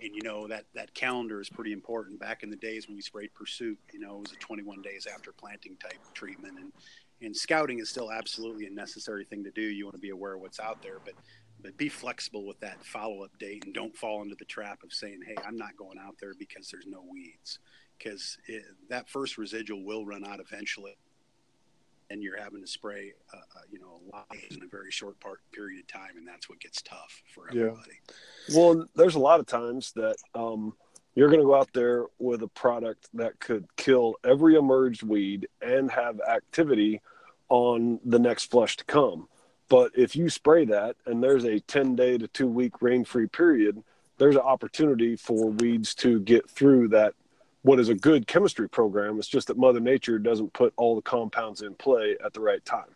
and 0.00 0.14
you 0.14 0.22
know 0.22 0.46
that 0.46 0.64
that 0.74 0.94
calendar 0.94 1.40
is 1.40 1.48
pretty 1.48 1.72
important. 1.72 2.20
Back 2.20 2.42
in 2.42 2.50
the 2.50 2.56
days 2.56 2.86
when 2.86 2.96
we 2.96 3.02
sprayed 3.02 3.34
Pursuit, 3.34 3.78
you 3.92 4.00
know, 4.00 4.16
it 4.16 4.20
was 4.20 4.32
a 4.32 4.36
21 4.36 4.82
days 4.82 5.06
after 5.12 5.32
planting 5.32 5.76
type 5.76 5.98
treatment, 6.14 6.58
and 6.58 6.72
and 7.20 7.36
scouting 7.36 7.80
is 7.80 7.88
still 7.90 8.12
absolutely 8.12 8.66
a 8.66 8.70
necessary 8.70 9.24
thing 9.24 9.42
to 9.42 9.50
do. 9.50 9.62
You 9.62 9.86
want 9.86 9.96
to 9.96 10.00
be 10.00 10.10
aware 10.10 10.34
of 10.34 10.40
what's 10.40 10.60
out 10.60 10.82
there, 10.82 10.98
but 11.04 11.14
but 11.60 11.76
be 11.76 11.88
flexible 11.88 12.46
with 12.46 12.60
that 12.60 12.84
follow 12.84 13.24
up 13.24 13.36
date, 13.40 13.64
and 13.64 13.74
don't 13.74 13.96
fall 13.96 14.22
into 14.22 14.36
the 14.36 14.44
trap 14.44 14.84
of 14.84 14.92
saying, 14.92 15.20
"Hey, 15.26 15.34
I'm 15.44 15.56
not 15.56 15.76
going 15.76 15.98
out 15.98 16.14
there 16.20 16.34
because 16.38 16.68
there's 16.68 16.86
no 16.86 17.02
weeds," 17.10 17.58
because 17.98 18.38
that 18.88 19.08
first 19.08 19.36
residual 19.36 19.84
will 19.84 20.06
run 20.06 20.24
out 20.24 20.38
eventually 20.38 20.96
and 22.10 22.22
you're 22.22 22.40
having 22.40 22.60
to 22.60 22.66
spray, 22.66 23.12
uh, 23.32 23.36
uh, 23.36 23.60
you 23.70 23.78
know, 23.78 24.00
a 24.12 24.16
lot 24.16 24.26
in 24.50 24.62
a 24.62 24.66
very 24.66 24.90
short 24.90 25.18
part 25.20 25.40
period 25.52 25.80
of 25.80 25.86
time, 25.86 26.16
and 26.16 26.26
that's 26.26 26.48
what 26.48 26.60
gets 26.60 26.82
tough 26.82 27.22
for 27.34 27.48
everybody. 27.50 27.92
Yeah. 28.48 28.56
Well, 28.56 28.86
there's 28.94 29.14
a 29.14 29.20
lot 29.20 29.40
of 29.40 29.46
times 29.46 29.92
that 29.92 30.16
um, 30.34 30.74
you're 31.14 31.28
going 31.28 31.40
to 31.40 31.46
go 31.46 31.54
out 31.54 31.72
there 31.74 32.06
with 32.18 32.42
a 32.42 32.48
product 32.48 33.08
that 33.14 33.38
could 33.40 33.66
kill 33.76 34.14
every 34.24 34.54
emerged 34.54 35.02
weed 35.02 35.48
and 35.60 35.90
have 35.90 36.20
activity 36.20 37.00
on 37.48 38.00
the 38.04 38.18
next 38.18 38.50
flush 38.50 38.76
to 38.76 38.84
come. 38.84 39.28
But 39.68 39.92
if 39.96 40.16
you 40.16 40.30
spray 40.30 40.64
that 40.66 40.96
and 41.06 41.22
there's 41.22 41.44
a 41.44 41.60
10 41.60 41.96
day 41.96 42.18
to 42.18 42.28
two 42.28 42.48
week 42.48 42.80
rain 42.80 43.04
free 43.04 43.26
period, 43.26 43.82
there's 44.18 44.36
an 44.36 44.42
opportunity 44.42 45.16
for 45.16 45.50
weeds 45.50 45.94
to 45.96 46.20
get 46.20 46.48
through 46.50 46.88
that 46.88 47.14
what 47.68 47.78
is 47.78 47.90
a 47.90 47.94
good 47.94 48.26
chemistry 48.26 48.66
program. 48.66 49.18
It's 49.18 49.28
just 49.28 49.48
that 49.48 49.58
Mother 49.58 49.78
Nature 49.78 50.18
doesn't 50.18 50.54
put 50.54 50.72
all 50.78 50.96
the 50.96 51.02
compounds 51.02 51.60
in 51.60 51.74
play 51.74 52.16
at 52.24 52.32
the 52.32 52.40
right 52.40 52.64
time. 52.64 52.88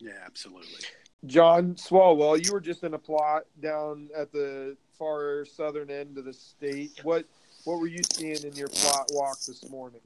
Yeah, 0.00 0.10
absolutely. 0.26 0.80
John 1.26 1.76
Swalwell, 1.76 2.44
you 2.44 2.52
were 2.52 2.60
just 2.60 2.82
in 2.82 2.94
a 2.94 2.98
plot 2.98 3.44
down 3.62 4.08
at 4.16 4.32
the 4.32 4.76
far 4.98 5.44
southern 5.44 5.88
end 5.88 6.18
of 6.18 6.24
the 6.24 6.32
state. 6.32 6.98
What 7.04 7.26
what 7.62 7.78
were 7.78 7.86
you 7.86 8.02
seeing 8.10 8.42
in 8.42 8.56
your 8.56 8.66
plot 8.66 9.08
walk 9.12 9.38
this 9.46 9.70
morning? 9.70 10.00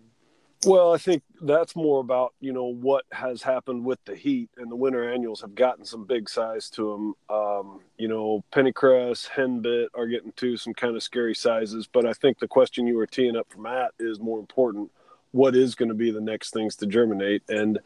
Well, 0.67 0.95
I 0.95 0.99
think 0.99 1.23
that's 1.43 1.77
more 1.77 2.01
about 2.01 2.35
you 2.41 2.53
know 2.53 2.65
what 2.65 3.05
has 3.13 3.43
happened 3.43 3.85
with 3.85 3.99
the 4.05 4.15
heat, 4.15 4.51
and 4.57 4.71
the 4.71 4.77
winter 4.77 5.13
annuals 5.13 5.41
have 5.41 5.55
gotten 5.55 5.85
some 5.85 6.05
big 6.05 6.29
size 6.29 6.71
to 6.71 6.93
them. 6.93 7.37
Um, 7.37 7.81
you 7.99 8.09
know, 8.09 8.45
pennycress, 8.53 9.29
henbit 9.29 9.89
are 9.95 10.07
getting 10.07 10.33
to 10.33 10.57
some 10.57 10.75
kind 10.75 10.97
of 10.97 11.03
scary 11.03 11.35
sizes. 11.35 11.87
But 11.87 12.07
I 12.07 12.13
think 12.13 12.39
the 12.39 12.49
question 12.49 12.87
you 12.87 12.97
were 12.97 13.07
teeing 13.07 13.37
up 13.37 13.47
for 13.51 13.61
Matt 13.61 13.93
is 13.99 14.21
more 14.21 14.39
important. 14.39 14.91
What 15.33 15.57
is 15.57 15.75
going 15.75 15.89
to 15.89 15.95
be 15.95 16.11
the 16.11 16.21
next 16.21 16.53
things 16.53 16.77
to 16.77 16.87
germinate? 16.87 17.43
And 17.49 17.79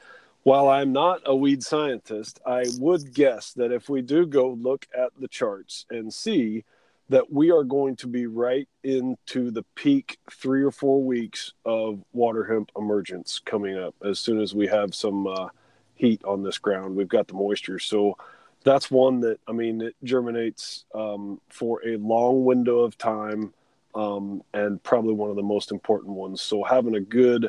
while 0.43 0.69
I'm 0.69 0.93
not 0.93 1.21
a 1.27 1.35
weed 1.35 1.63
scientist, 1.63 2.41
I 2.47 2.65
would 2.79 3.13
guess 3.15 3.53
that 3.55 3.73
if 3.73 3.89
we 3.89 4.03
do 4.03 4.27
go 4.27 4.51
look 4.51 4.87
at 4.97 5.11
the 5.19 5.29
charts 5.29 5.87
and 5.91 6.13
see 6.13 6.65
that 7.09 7.33
we 7.33 7.51
are 7.51 7.65
going 7.65 7.97
to 7.97 8.07
be 8.07 8.27
right 8.27 8.69
into 8.85 9.51
the 9.51 9.63
peak 9.75 10.19
three 10.31 10.63
or 10.63 10.71
four 10.71 11.03
weeks 11.03 11.53
of 11.65 12.03
water 12.13 12.45
hemp 12.45 12.71
emergence 12.77 13.41
coming 13.45 13.79
up 13.79 13.95
as 14.05 14.19
soon 14.19 14.41
as 14.41 14.55
we 14.55 14.67
have 14.67 14.95
some 14.95 15.27
uh, 15.27 15.49
heat 15.95 16.23
on 16.25 16.43
this 16.43 16.59
ground. 16.59 16.95
We've 16.95 17.09
got 17.09 17.27
the 17.27 17.35
moisture. 17.35 17.79
So 17.79 18.17
that's 18.65 18.91
one 18.91 19.21
that, 19.21 19.39
I 19.49 19.53
mean, 19.53 19.81
it 19.81 19.95
germinates 20.05 20.85
um, 20.95 21.41
for 21.49 21.81
a 21.87 21.97
long 21.97 22.45
window 22.45 22.81
of 22.81 22.99
time 22.99 23.55
um, 23.95 24.43
and 24.53 24.83
probably 24.83 25.15
one 25.15 25.31
of 25.31 25.37
the 25.37 25.43
most 25.43 25.73
important 25.73 26.13
ones. 26.13 26.43
So 26.43 26.63
having 26.63 26.95
a 26.95 27.01
good 27.01 27.49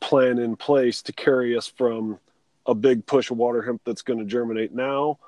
plan 0.00 0.38
in 0.38 0.56
place 0.56 1.02
to 1.02 1.12
carry 1.12 1.56
us 1.56 1.66
from 1.66 2.18
a 2.66 2.74
big 2.74 3.04
push 3.06 3.30
of 3.30 3.36
water 3.36 3.62
hemp 3.62 3.80
that's 3.84 4.02
going 4.02 4.18
to 4.18 4.24
germinate 4.24 4.74
now 4.74 5.18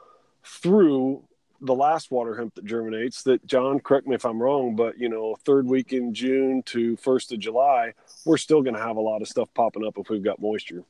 through 0.45 1.23
the 1.61 1.75
last 1.75 2.11
water 2.11 2.37
hemp 2.37 2.55
that 2.55 2.65
germinates 2.65 3.23
that 3.23 3.45
john 3.47 3.81
correct 3.81 4.07
me 4.07 4.15
if 4.15 4.25
i'm 4.25 4.41
wrong 4.41 4.77
but 4.77 4.97
you 4.99 5.09
know 5.09 5.37
third 5.45 5.67
week 5.67 5.93
in 5.93 6.15
june 6.15 6.63
to 6.63 6.97
first 6.97 7.33
of 7.33 7.39
july 7.39 7.93
we're 8.25 8.37
still 8.37 8.63
going 8.63 8.75
to 8.75 8.81
have 8.81 8.97
a 8.97 9.01
lot 9.01 9.23
of 9.23 9.29
stuff 9.29 9.49
popping 9.55 9.85
up 9.85 9.97
if 9.97 10.09
we've 10.09 10.25
got 10.25 10.41
moisture. 10.41 10.85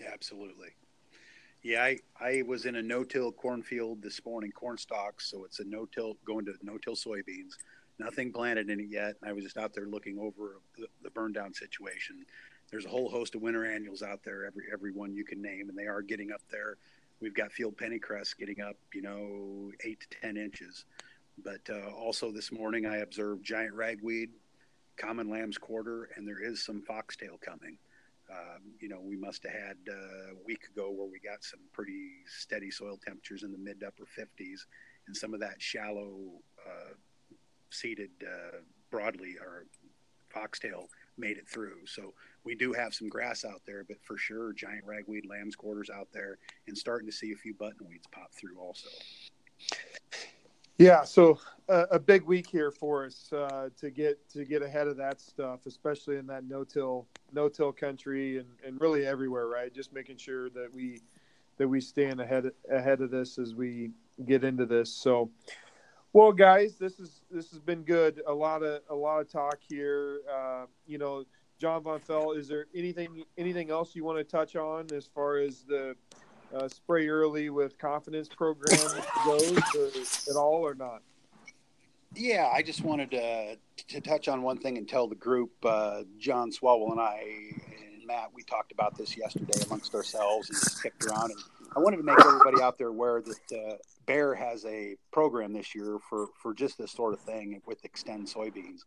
Yeah 0.00 0.10
absolutely. 0.12 0.68
Yeah 1.62 1.82
i 1.82 1.98
i 2.20 2.42
was 2.46 2.66
in 2.66 2.76
a 2.76 2.82
no-till 2.82 3.32
cornfield 3.32 4.02
this 4.02 4.24
morning 4.24 4.52
corn 4.52 4.76
stalks 4.76 5.30
so 5.30 5.44
it's 5.44 5.60
a 5.60 5.64
no-till 5.64 6.16
going 6.26 6.44
to 6.46 6.54
no-till 6.62 6.96
soybeans. 6.96 7.54
Nothing 7.98 8.32
planted 8.32 8.68
in 8.68 8.80
it 8.80 8.88
yet 8.90 9.14
i 9.24 9.32
was 9.32 9.44
just 9.44 9.56
out 9.56 9.72
there 9.72 9.86
looking 9.86 10.18
over 10.18 10.58
the, 10.76 10.86
the 11.02 11.10
burn 11.10 11.32
down 11.32 11.54
situation. 11.54 12.24
There's 12.70 12.86
a 12.86 12.88
whole 12.88 13.10
host 13.10 13.34
of 13.34 13.42
winter 13.42 13.66
annuals 13.66 14.02
out 14.02 14.20
there 14.24 14.46
every 14.46 14.64
every 14.72 14.92
one 14.92 15.14
you 15.14 15.24
can 15.24 15.40
name 15.40 15.68
and 15.68 15.78
they 15.78 15.86
are 15.86 16.02
getting 16.02 16.32
up 16.32 16.42
there 16.50 16.76
We've 17.22 17.32
got 17.32 17.52
field 17.52 17.76
pennycress 17.76 18.36
getting 18.36 18.60
up, 18.60 18.76
you 18.92 19.00
know, 19.00 19.70
eight 19.84 20.00
to 20.00 20.18
10 20.20 20.36
inches. 20.36 20.84
But 21.42 21.60
uh, 21.70 21.94
also 21.94 22.32
this 22.32 22.50
morning, 22.50 22.84
I 22.84 22.96
observed 22.96 23.44
giant 23.44 23.74
ragweed, 23.74 24.30
common 24.96 25.30
lamb's 25.30 25.56
quarter, 25.56 26.10
and 26.16 26.26
there 26.26 26.42
is 26.42 26.64
some 26.64 26.82
foxtail 26.82 27.38
coming. 27.40 27.78
Um, 28.28 28.62
you 28.80 28.88
know, 28.88 28.98
we 29.00 29.16
must 29.16 29.44
have 29.44 29.52
had 29.52 29.76
uh, 29.88 30.32
a 30.32 30.44
week 30.44 30.64
ago 30.74 30.90
where 30.90 31.06
we 31.06 31.20
got 31.20 31.44
some 31.44 31.60
pretty 31.72 32.10
steady 32.26 32.72
soil 32.72 32.98
temperatures 33.02 33.44
in 33.44 33.52
the 33.52 33.58
mid 33.58 33.84
upper 33.86 34.04
50s, 34.04 34.66
and 35.06 35.16
some 35.16 35.32
of 35.32 35.38
that 35.38 35.62
shallow 35.62 36.16
uh, 36.66 36.94
seeded 37.70 38.10
uh, 38.26 38.56
broadleaf 38.92 39.40
or 39.40 39.66
foxtail 40.28 40.88
made 41.16 41.36
it 41.36 41.48
through. 41.48 41.86
So 41.86 42.14
we 42.44 42.54
do 42.54 42.72
have 42.72 42.94
some 42.94 43.08
grass 43.08 43.44
out 43.44 43.62
there, 43.66 43.84
but 43.84 44.02
for 44.02 44.16
sure, 44.16 44.52
giant 44.52 44.84
ragweed, 44.84 45.26
lamb's 45.26 45.56
quarters 45.56 45.90
out 45.90 46.08
there, 46.12 46.38
and 46.66 46.76
starting 46.76 47.06
to 47.06 47.12
see 47.12 47.32
a 47.32 47.36
few 47.36 47.54
buttonweeds 47.54 48.10
pop 48.10 48.32
through 48.32 48.58
also. 48.58 48.88
Yeah, 50.78 51.04
so 51.04 51.38
uh, 51.68 51.86
a 51.90 51.98
big 51.98 52.24
week 52.24 52.48
here 52.48 52.70
for 52.70 53.06
us 53.06 53.32
uh, 53.32 53.68
to 53.78 53.90
get 53.90 54.28
to 54.30 54.44
get 54.44 54.62
ahead 54.62 54.88
of 54.88 54.96
that 54.96 55.20
stuff, 55.20 55.66
especially 55.66 56.16
in 56.16 56.26
that 56.26 56.44
no-till 56.48 57.06
no-till 57.32 57.72
country 57.72 58.38
and, 58.38 58.48
and 58.66 58.80
really 58.80 59.06
everywhere, 59.06 59.46
right? 59.46 59.72
Just 59.72 59.92
making 59.92 60.16
sure 60.16 60.50
that 60.50 60.68
we 60.72 61.00
that 61.58 61.68
we 61.68 61.80
stand 61.80 62.20
ahead 62.20 62.50
ahead 62.70 63.00
of 63.00 63.10
this 63.10 63.38
as 63.38 63.54
we 63.54 63.90
get 64.26 64.42
into 64.42 64.66
this. 64.66 64.92
So, 64.92 65.30
well, 66.12 66.32
guys, 66.32 66.76
this 66.78 66.98
is 66.98 67.20
this 67.30 67.50
has 67.50 67.60
been 67.60 67.82
good. 67.82 68.20
A 68.26 68.34
lot 68.34 68.62
of 68.62 68.80
a 68.88 68.94
lot 68.94 69.20
of 69.20 69.30
talk 69.30 69.58
here. 69.68 70.20
Uh, 70.28 70.64
you 70.86 70.98
know, 70.98 71.24
John 71.62 71.80
Von 71.84 72.00
Fell, 72.00 72.32
is 72.32 72.48
there 72.48 72.66
anything 72.74 73.22
anything 73.38 73.70
else 73.70 73.94
you 73.94 74.02
want 74.02 74.18
to 74.18 74.24
touch 74.24 74.56
on 74.56 74.88
as 74.92 75.06
far 75.06 75.36
as 75.36 75.62
the 75.62 75.94
uh, 76.52 76.66
spray 76.66 77.08
early 77.08 77.50
with 77.50 77.78
confidence 77.78 78.28
program 78.28 78.76
goes 79.24 79.56
or, 79.76 80.32
at 80.32 80.36
all 80.36 80.66
or 80.66 80.74
not? 80.74 81.02
Yeah, 82.16 82.50
I 82.52 82.62
just 82.62 82.82
wanted 82.82 83.12
to, 83.12 83.58
to 83.90 84.00
touch 84.00 84.26
on 84.26 84.42
one 84.42 84.58
thing 84.58 84.76
and 84.76 84.88
tell 84.88 85.06
the 85.06 85.14
group, 85.14 85.52
uh, 85.62 86.02
John 86.18 86.50
Swalwell 86.50 86.90
and 86.90 87.00
I 87.00 87.22
and 87.54 88.08
Matt, 88.08 88.30
we 88.34 88.42
talked 88.42 88.72
about 88.72 88.98
this 88.98 89.16
yesterday 89.16 89.62
amongst 89.64 89.94
ourselves 89.94 90.50
and 90.50 90.82
kicked 90.82 91.04
around. 91.04 91.30
And 91.30 91.40
I 91.76 91.78
wanted 91.78 91.98
to 91.98 92.02
make 92.02 92.18
everybody 92.18 92.60
out 92.60 92.76
there 92.76 92.88
aware 92.88 93.22
that 93.22 93.56
uh, 93.56 93.76
Bayer 94.06 94.34
has 94.34 94.64
a 94.64 94.96
program 95.12 95.52
this 95.52 95.76
year 95.76 95.98
for, 96.10 96.26
for 96.42 96.54
just 96.54 96.76
this 96.76 96.90
sort 96.90 97.14
of 97.14 97.20
thing 97.20 97.62
with 97.66 97.80
Xtend 97.84 98.34
soybeans 98.34 98.80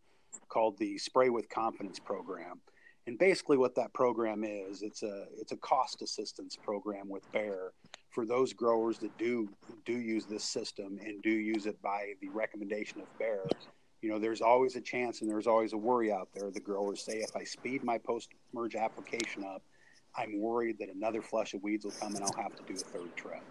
called 0.50 0.78
the 0.78 0.98
Spray 0.98 1.30
with 1.30 1.50
Confidence 1.50 2.00
program. 2.00 2.60
And 3.08 3.20
basically, 3.20 3.58
what 3.58 3.76
that 3.76 3.94
program 3.94 4.44
is, 4.44 4.82
it's 4.82 5.04
a 5.04 5.26
it's 5.38 5.52
a 5.52 5.58
cost 5.58 6.02
assistance 6.02 6.56
program 6.56 7.08
with 7.08 7.30
Bayer 7.32 7.72
for 8.10 8.26
those 8.26 8.54
growers 8.54 8.98
that 9.00 9.16
do 9.18 9.50
do 9.86 9.94
use 9.94 10.26
this 10.26 10.44
system 10.44 11.00
and 11.04 11.22
do 11.22 11.30
use 11.30 11.66
it 11.68 11.80
by 11.82 12.14
the 12.22 12.30
recommendation 12.30 13.02
of 13.02 13.20
Bayer. 13.20 13.46
You 14.02 14.10
know, 14.10 14.20
there's 14.20 14.42
always 14.42 14.76
a 14.76 14.82
chance 14.82 15.22
and 15.22 15.30
there's 15.30 15.48
always 15.48 15.74
a 15.74 15.78
worry 15.78 16.12
out 16.12 16.30
there. 16.34 16.50
The 16.52 16.60
growers 16.60 17.02
say, 17.02 17.18
if 17.18 17.36
I 17.36 17.44
speed 17.44 17.84
my 17.84 17.98
post 17.98 18.30
merge 18.54 18.76
application 18.76 19.44
up, 19.44 19.62
I'm 20.18 20.40
worried 20.40 20.78
that 20.80 20.90
another 20.90 21.22
flush 21.22 21.54
of 21.54 21.64
weeds 21.64 21.86
will 21.86 21.94
come 22.00 22.16
and 22.16 22.24
I'll 22.24 22.42
have 22.42 22.56
to 22.56 22.64
do 22.64 22.74
a 22.74 22.78
third 22.78 23.16
trip. 23.16 23.42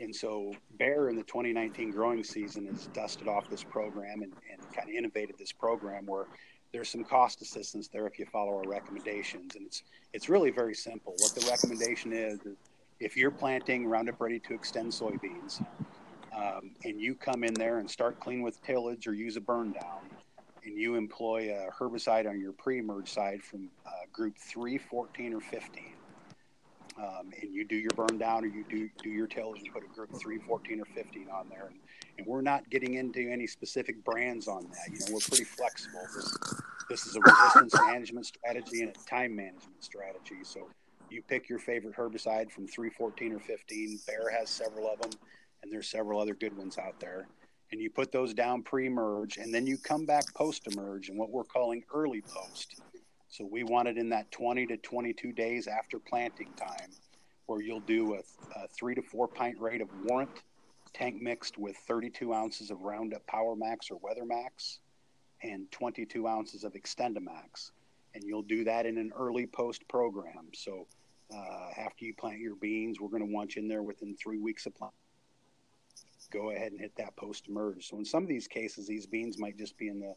And 0.00 0.14
so 0.14 0.52
Bayer 0.78 1.08
in 1.08 1.16
the 1.16 1.22
2019 1.22 1.90
growing 1.90 2.24
season 2.24 2.66
has 2.66 2.86
dusted 2.88 3.28
off 3.28 3.48
this 3.50 3.62
program 3.62 4.22
and, 4.22 4.32
and 4.50 4.59
kind 4.74 4.88
of 4.88 4.94
innovated 4.94 5.36
this 5.38 5.52
program 5.52 6.06
where 6.06 6.26
there's 6.72 6.88
some 6.88 7.04
cost 7.04 7.42
assistance 7.42 7.88
there 7.88 8.06
if 8.06 8.18
you 8.18 8.26
follow 8.26 8.56
our 8.56 8.68
recommendations. 8.68 9.56
And 9.56 9.66
it's 9.66 9.82
it's 10.12 10.28
really 10.28 10.50
very 10.50 10.74
simple. 10.74 11.14
What 11.18 11.34
the 11.34 11.46
recommendation 11.50 12.12
is, 12.12 12.40
is 12.40 12.56
if 12.98 13.16
you're 13.16 13.30
planting 13.30 13.86
Roundup 13.86 14.20
Ready 14.20 14.38
2 14.38 14.58
Xtend 14.58 14.88
soybeans, 14.88 15.64
um, 16.36 16.70
and 16.84 17.00
you 17.00 17.14
come 17.14 17.44
in 17.44 17.54
there 17.54 17.78
and 17.78 17.90
start 17.90 18.20
clean 18.20 18.42
with 18.42 18.62
tillage 18.62 19.06
or 19.06 19.14
use 19.14 19.36
a 19.36 19.40
burn 19.40 19.72
down, 19.72 20.00
and 20.64 20.76
you 20.76 20.94
employ 20.94 21.52
a 21.52 21.70
herbicide 21.72 22.28
on 22.28 22.40
your 22.40 22.52
pre-emerge 22.52 23.10
side 23.10 23.42
from 23.42 23.68
uh, 23.86 23.90
group 24.12 24.36
3, 24.36 24.78
14, 24.78 25.34
or 25.34 25.40
15, 25.40 25.92
um, 26.98 27.30
and 27.40 27.54
you 27.54 27.64
do 27.64 27.76
your 27.76 27.90
burn 27.96 28.18
down 28.18 28.44
or 28.44 28.48
you 28.48 28.64
do, 28.68 28.88
do 29.02 29.08
your 29.08 29.26
tillage 29.26 29.62
and 29.62 29.72
put 29.72 29.82
a 29.82 29.94
group 29.94 30.10
3, 30.14 30.38
14, 30.38 30.80
or 30.80 30.84
15 30.84 31.28
on 31.32 31.48
there, 31.48 31.66
and 31.66 31.78
and 32.18 32.26
we're 32.26 32.42
not 32.42 32.68
getting 32.70 32.94
into 32.94 33.20
any 33.30 33.46
specific 33.46 34.04
brands 34.04 34.48
on 34.48 34.64
that. 34.64 34.92
You 34.92 34.98
know, 34.98 35.14
we're 35.14 35.20
pretty 35.20 35.44
flexible. 35.44 36.00
This, 36.14 36.38
this 36.88 37.06
is 37.06 37.16
a 37.16 37.20
resistance 37.20 37.74
management 37.86 38.26
strategy 38.26 38.82
and 38.82 38.90
a 38.90 39.08
time 39.08 39.34
management 39.36 39.82
strategy. 39.82 40.42
So 40.42 40.68
you 41.10 41.22
pick 41.22 41.48
your 41.48 41.58
favorite 41.58 41.96
herbicide 41.96 42.50
from 42.50 42.66
314 42.66 43.32
or 43.32 43.38
15. 43.38 44.00
Bayer 44.06 44.30
has 44.38 44.48
several 44.48 44.90
of 44.90 45.00
them, 45.00 45.10
and 45.62 45.72
there's 45.72 45.88
several 45.88 46.20
other 46.20 46.34
good 46.34 46.56
ones 46.56 46.78
out 46.78 46.98
there. 47.00 47.26
And 47.72 47.80
you 47.80 47.90
put 47.90 48.10
those 48.10 48.34
down 48.34 48.62
pre-merge, 48.62 49.36
and 49.36 49.54
then 49.54 49.66
you 49.66 49.78
come 49.78 50.04
back 50.04 50.24
post-emerge 50.34 51.08
and 51.08 51.18
what 51.18 51.30
we're 51.30 51.44
calling 51.44 51.84
early 51.94 52.22
post. 52.22 52.80
So 53.28 53.46
we 53.48 53.62
want 53.62 53.86
it 53.86 53.96
in 53.96 54.08
that 54.08 54.30
20 54.32 54.66
to 54.66 54.76
22 54.76 55.32
days 55.32 55.68
after 55.68 56.00
planting 56.00 56.48
time, 56.56 56.90
where 57.46 57.62
you'll 57.62 57.80
do 57.80 58.14
a, 58.14 58.18
a 58.58 58.68
three 58.68 58.94
to 58.96 59.02
four 59.02 59.28
pint 59.28 59.60
rate 59.60 59.80
of 59.80 59.88
warrant 60.04 60.30
tank 60.92 61.20
mixed 61.20 61.58
with 61.58 61.76
32 61.76 62.32
ounces 62.32 62.70
of 62.70 62.82
Roundup 62.82 63.26
Power 63.26 63.56
Max 63.56 63.90
or 63.90 63.98
Weather 64.02 64.24
Max 64.24 64.80
and 65.42 65.70
22 65.70 66.26
ounces 66.26 66.64
of 66.64 66.72
XtendiMax. 66.74 67.70
And 68.14 68.24
you'll 68.24 68.42
do 68.42 68.64
that 68.64 68.86
in 68.86 68.98
an 68.98 69.12
early 69.16 69.46
post 69.46 69.86
program. 69.88 70.48
So 70.54 70.86
uh, 71.34 71.70
after 71.78 72.04
you 72.04 72.14
plant 72.14 72.40
your 72.40 72.56
beans, 72.56 73.00
we're 73.00 73.08
going 73.08 73.26
to 73.26 73.32
want 73.32 73.54
you 73.54 73.62
in 73.62 73.68
there 73.68 73.82
within 73.82 74.16
three 74.16 74.38
weeks 74.38 74.66
of 74.66 74.74
planting. 74.74 74.96
Go 76.30 76.50
ahead 76.50 76.72
and 76.72 76.80
hit 76.80 76.94
that 76.96 77.16
post 77.16 77.48
emerge. 77.48 77.88
So 77.88 77.96
in 77.98 78.04
some 78.04 78.22
of 78.22 78.28
these 78.28 78.46
cases, 78.46 78.86
these 78.86 79.06
beans 79.06 79.38
might 79.38 79.58
just 79.58 79.76
be 79.76 79.88
in 79.88 80.00
the 80.00 80.14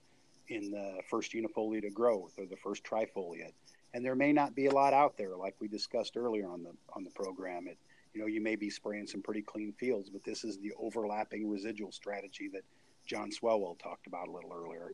in 0.49 0.71
the 0.71 0.99
first 1.09 1.31
unifoliate 1.31 1.91
growth 1.93 2.33
or 2.37 2.45
the 2.45 2.57
first 2.57 2.83
trifoliate, 2.83 3.53
and 3.93 4.05
there 4.05 4.15
may 4.15 4.33
not 4.33 4.53
be 4.53 4.67
a 4.67 4.71
lot 4.71 4.93
out 4.93 5.17
there, 5.17 5.35
like 5.35 5.55
we 5.59 5.67
discussed 5.67 6.15
earlier 6.15 6.47
on 6.47 6.61
the 6.61 6.71
on 6.95 7.03
the 7.03 7.09
program. 7.11 7.67
It 7.67 7.77
you 8.13 8.21
know, 8.21 8.27
you 8.27 8.41
may 8.41 8.55
be 8.55 8.69
spraying 8.69 9.07
some 9.07 9.21
pretty 9.21 9.41
clean 9.41 9.73
fields, 9.73 10.09
but 10.09 10.23
this 10.23 10.43
is 10.43 10.57
the 10.59 10.71
overlapping 10.79 11.49
residual 11.49 11.91
strategy 11.91 12.49
that 12.53 12.63
John 13.05 13.31
Swalwell 13.31 13.77
talked 13.79 14.07
about 14.07 14.27
a 14.27 14.31
little 14.31 14.53
earlier. 14.53 14.91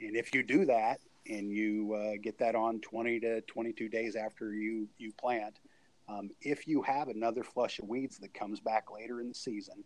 And 0.00 0.16
if 0.16 0.34
you 0.34 0.42
do 0.42 0.64
that 0.66 1.00
and 1.28 1.50
you 1.50 1.94
uh, 1.94 2.12
get 2.22 2.38
that 2.38 2.54
on 2.54 2.80
20 2.80 3.20
to 3.20 3.40
22 3.42 3.88
days 3.88 4.16
after 4.16 4.54
you, 4.54 4.88
you 4.98 5.12
plant, 5.12 5.58
um, 6.08 6.30
if 6.40 6.66
you 6.66 6.82
have 6.82 7.08
another 7.08 7.42
flush 7.42 7.78
of 7.78 7.88
weeds 7.88 8.18
that 8.18 8.32
comes 8.34 8.60
back 8.60 8.90
later 8.90 9.20
in 9.20 9.28
the 9.28 9.34
season, 9.34 9.84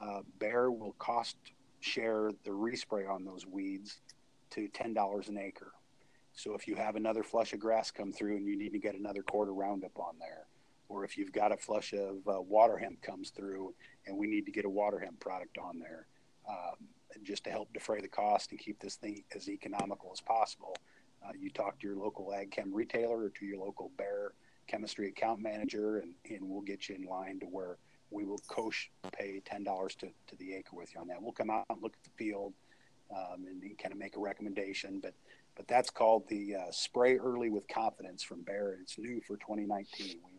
uh, 0.00 0.20
Bayer 0.38 0.70
will 0.70 0.94
cost 0.98 1.36
share 1.80 2.30
the 2.44 2.50
respray 2.50 3.08
on 3.08 3.24
those 3.24 3.46
weeds 3.46 4.00
to 4.50 4.68
$10 4.68 5.28
an 5.28 5.38
acre. 5.38 5.72
So 6.34 6.54
if 6.54 6.66
you 6.66 6.74
have 6.76 6.96
another 6.96 7.22
flush 7.22 7.52
of 7.52 7.60
grass 7.60 7.90
come 7.90 8.12
through 8.12 8.36
and 8.36 8.46
you 8.46 8.56
need 8.56 8.72
to 8.72 8.78
get 8.78 8.94
another 8.94 9.22
quarter 9.22 9.52
Roundup 9.52 9.98
on 9.98 10.14
there, 10.18 10.46
or 10.88 11.04
if 11.04 11.16
you've 11.16 11.32
got 11.32 11.52
a 11.52 11.56
flush 11.56 11.92
of 11.92 12.16
uh, 12.28 12.40
water 12.40 12.76
hemp 12.76 13.00
comes 13.02 13.30
through 13.30 13.74
and 14.06 14.16
we 14.16 14.26
need 14.26 14.46
to 14.46 14.52
get 14.52 14.64
a 14.64 14.70
water 14.70 14.98
hemp 14.98 15.18
product 15.20 15.58
on 15.58 15.78
there 15.78 16.06
um, 16.48 16.76
just 17.22 17.44
to 17.44 17.50
help 17.50 17.72
defray 17.72 18.00
the 18.00 18.08
cost 18.08 18.50
and 18.50 18.60
keep 18.60 18.78
this 18.80 18.96
thing 18.96 19.22
as 19.34 19.48
economical 19.48 20.10
as 20.12 20.20
possible. 20.20 20.76
Uh, 21.24 21.30
you 21.38 21.50
talk 21.50 21.78
to 21.78 21.86
your 21.86 21.96
local 21.96 22.32
ag 22.34 22.50
chem 22.50 22.72
retailer 22.74 23.24
or 23.24 23.28
to 23.30 23.46
your 23.46 23.58
local 23.58 23.90
Bayer 23.96 24.32
chemistry 24.66 25.08
account 25.08 25.40
manager, 25.40 25.98
and, 25.98 26.14
and 26.28 26.40
we'll 26.42 26.62
get 26.62 26.88
you 26.88 26.96
in 26.96 27.04
line 27.04 27.38
to 27.40 27.46
where 27.46 27.76
we 28.10 28.24
will 28.24 28.40
coach 28.48 28.90
pay 29.12 29.40
ten 29.44 29.62
dollars 29.62 29.94
to, 29.96 30.08
to 30.26 30.36
the 30.36 30.54
acre 30.54 30.76
with 30.76 30.94
you 30.94 31.00
on 31.00 31.08
that. 31.08 31.22
We'll 31.22 31.32
come 31.32 31.50
out 31.50 31.64
and 31.70 31.82
look 31.82 31.94
at 31.94 32.02
the 32.04 32.24
field 32.24 32.52
um, 33.14 33.44
and, 33.46 33.62
and, 33.62 33.78
kind 33.78 33.92
of 33.92 33.98
make 33.98 34.16
a 34.16 34.20
recommendation, 34.20 35.00
but 35.00 35.14
but 35.54 35.68
that's 35.68 35.90
called 35.90 36.26
the 36.28 36.56
uh, 36.56 36.70
spray 36.70 37.18
early 37.18 37.50
with 37.50 37.68
confidence 37.68 38.22
from 38.22 38.40
Bayer. 38.42 38.78
It's 38.80 38.98
new 38.98 39.20
for 39.20 39.36
2019. 39.36 40.16
We 40.24 40.31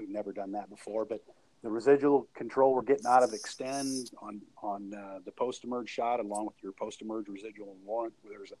We've 0.00 0.08
never 0.08 0.32
done 0.32 0.52
that 0.52 0.70
before, 0.70 1.04
but 1.04 1.20
the 1.62 1.68
residual 1.68 2.26
control 2.34 2.74
we're 2.74 2.82
getting 2.82 3.06
out 3.06 3.22
of 3.22 3.30
Xtend 3.30 4.10
on 4.22 4.40
on 4.62 4.94
uh, 4.94 5.18
the 5.24 5.32
post 5.32 5.62
emerge 5.64 5.90
shot, 5.90 6.18
along 6.18 6.46
with 6.46 6.54
your 6.62 6.72
post 6.72 7.02
emerge 7.02 7.28
residual 7.28 7.72
and 7.72 7.84
warrant, 7.84 8.14
there's 8.26 8.52
a, 8.52 8.54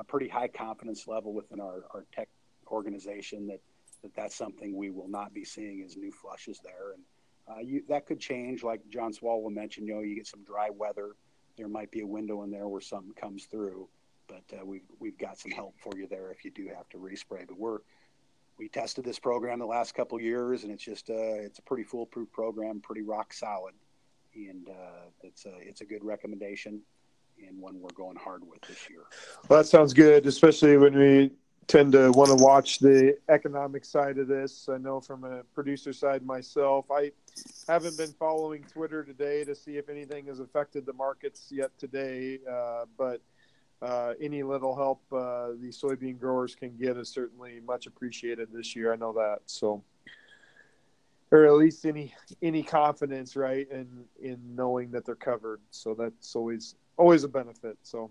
a, 0.00 0.04
pretty 0.04 0.28
high 0.28 0.48
confidence 0.48 1.06
level 1.06 1.32
within 1.32 1.60
our, 1.60 1.84
our 1.94 2.04
tech 2.12 2.28
organization 2.66 3.46
that, 3.46 3.60
that 4.02 4.12
that's 4.16 4.34
something 4.34 4.76
we 4.76 4.90
will 4.90 5.08
not 5.08 5.32
be 5.32 5.44
seeing 5.44 5.84
as 5.86 5.96
new 5.96 6.10
flushes 6.10 6.60
there. 6.64 6.94
And 6.94 7.02
uh, 7.48 7.60
you, 7.60 7.82
that 7.88 8.06
could 8.06 8.18
change, 8.18 8.64
like 8.64 8.80
John 8.88 9.12
Swalwell 9.12 9.52
mentioned. 9.52 9.86
You 9.86 9.94
know, 9.94 10.00
you 10.00 10.16
get 10.16 10.26
some 10.26 10.42
dry 10.42 10.70
weather, 10.70 11.14
there 11.56 11.68
might 11.68 11.92
be 11.92 12.00
a 12.00 12.06
window 12.06 12.42
in 12.42 12.50
there 12.50 12.66
where 12.66 12.80
something 12.80 13.12
comes 13.14 13.44
through. 13.44 13.88
But 14.26 14.58
uh, 14.60 14.64
we've 14.64 14.88
we've 14.98 15.18
got 15.18 15.38
some 15.38 15.52
help 15.52 15.74
for 15.78 15.96
you 15.96 16.08
there 16.08 16.32
if 16.32 16.44
you 16.44 16.50
do 16.50 16.68
have 16.74 16.88
to 16.90 16.98
respray. 16.98 17.46
But 17.46 17.58
we're 17.58 17.78
we 18.60 18.68
tested 18.68 19.04
this 19.04 19.18
program 19.18 19.58
the 19.58 19.64
last 19.64 19.94
couple 19.94 20.20
years, 20.20 20.64
and 20.64 20.72
it's 20.72 20.84
just 20.84 21.08
uh, 21.08 21.14
it's 21.14 21.58
a 21.58 21.62
pretty 21.62 21.82
foolproof 21.82 22.30
program, 22.30 22.78
pretty 22.80 23.00
rock 23.00 23.32
solid, 23.32 23.72
and 24.34 24.68
uh, 24.68 25.08
it's 25.22 25.46
a 25.46 25.56
it's 25.60 25.80
a 25.80 25.84
good 25.86 26.04
recommendation 26.04 26.82
and 27.48 27.58
one 27.58 27.80
we're 27.80 27.88
going 27.94 28.16
hard 28.16 28.42
with 28.46 28.60
this 28.68 28.90
year. 28.90 29.00
Well, 29.48 29.62
that 29.62 29.66
sounds 29.66 29.94
good, 29.94 30.26
especially 30.26 30.76
when 30.76 30.94
we 30.94 31.30
tend 31.68 31.92
to 31.92 32.10
want 32.10 32.28
to 32.28 32.44
watch 32.44 32.80
the 32.80 33.16
economic 33.30 33.82
side 33.86 34.18
of 34.18 34.28
this. 34.28 34.68
I 34.68 34.76
know 34.76 35.00
from 35.00 35.24
a 35.24 35.42
producer 35.54 35.94
side 35.94 36.22
myself, 36.22 36.90
I 36.90 37.12
haven't 37.66 37.96
been 37.96 38.12
following 38.18 38.64
Twitter 38.64 39.02
today 39.02 39.42
to 39.44 39.54
see 39.54 39.78
if 39.78 39.88
anything 39.88 40.26
has 40.26 40.38
affected 40.38 40.84
the 40.84 40.92
markets 40.92 41.46
yet 41.50 41.70
today, 41.78 42.40
uh, 42.50 42.84
but 42.98 43.22
uh, 43.82 44.14
any 44.20 44.42
little 44.42 44.76
help 44.76 45.02
uh, 45.12 45.52
the 45.60 45.70
soybean 45.70 46.18
growers 46.18 46.54
can 46.54 46.76
get 46.76 46.96
is 46.96 47.08
certainly 47.08 47.60
much 47.66 47.86
appreciated 47.86 48.48
this 48.52 48.76
year. 48.76 48.92
I 48.92 48.96
know 48.96 49.12
that. 49.14 49.38
So, 49.46 49.82
or 51.30 51.46
at 51.46 51.52
least 51.54 51.86
any 51.86 52.14
any 52.42 52.62
confidence, 52.62 53.36
right, 53.36 53.66
in 53.70 54.04
in 54.20 54.38
knowing 54.54 54.90
that 54.90 55.06
they're 55.06 55.14
covered. 55.14 55.60
So 55.70 55.94
that's 55.94 56.36
always 56.36 56.74
always 56.96 57.24
a 57.24 57.28
benefit. 57.28 57.78
So, 57.82 58.10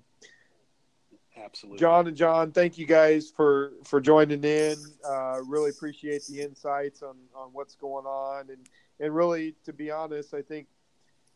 Absolutely. 1.38 1.79
John 1.79 2.08
and 2.08 2.17
John, 2.17 2.51
thank 2.51 2.77
you 2.77 2.86
guys 2.86 3.29
for 3.29 3.73
for 3.84 4.01
joining 4.01 4.43
in. 4.43 4.75
Uh, 5.08 5.41
really 5.45 5.69
appreciate 5.69 6.25
the 6.25 6.41
insights 6.41 7.03
on 7.03 7.15
on 7.36 7.49
what's 7.53 7.75
going 7.75 8.05
on, 8.05 8.49
and 8.49 8.67
and 8.99 9.15
really, 9.15 9.55
to 9.65 9.73
be 9.73 9.91
honest, 9.91 10.34
I 10.34 10.41
think 10.41 10.67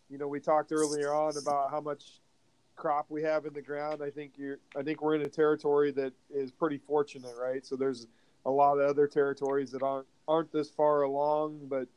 you 0.10 0.17
know 0.17 0.28
we 0.28 0.39
talked 0.39 0.72
earlier 0.72 1.13
on 1.13 1.38
about 1.38 1.69
how 1.69 1.80
much 1.80 2.19
crop 2.76 3.06
we 3.10 3.22
have 3.24 3.46
in 3.46 3.54
the 3.54 3.62
ground. 3.62 4.02
I 4.04 4.10
think 4.10 4.34
you're 4.38 4.60
I 4.78 4.84
think 4.84 5.02
we're 5.02 5.16
in 5.16 5.22
a 5.22 5.30
territory 5.30 5.92
that 5.92 6.14
is 6.30 6.52
pretty 6.52 6.78
fortunate, 6.78 7.36
right? 7.40 7.66
So 7.66 7.76
there's 7.76 8.08
a 8.46 8.52
lot 8.52 8.78
of 8.78 8.90
other 8.90 9.08
territories 9.08 9.72
that 9.72 9.84
aren't 9.84 10.08
aren't 10.28 10.52
this 10.52 10.70
far 10.70 11.04
along, 11.04 11.68
but 11.70 11.88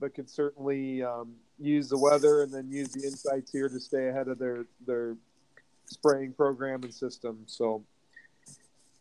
but 0.00 0.14
could 0.14 0.28
certainly 0.28 1.02
um, 1.02 1.34
use 1.58 1.88
the 1.88 1.98
weather 1.98 2.42
and 2.42 2.52
then 2.52 2.70
use 2.70 2.88
the 2.88 3.04
insights 3.04 3.50
here 3.52 3.68
to 3.68 3.80
stay 3.80 4.08
ahead 4.08 4.28
of 4.28 4.38
their 4.38 4.66
their 4.86 5.16
spraying 5.86 6.32
program 6.32 6.82
and 6.82 6.92
system. 6.92 7.42
So 7.46 7.84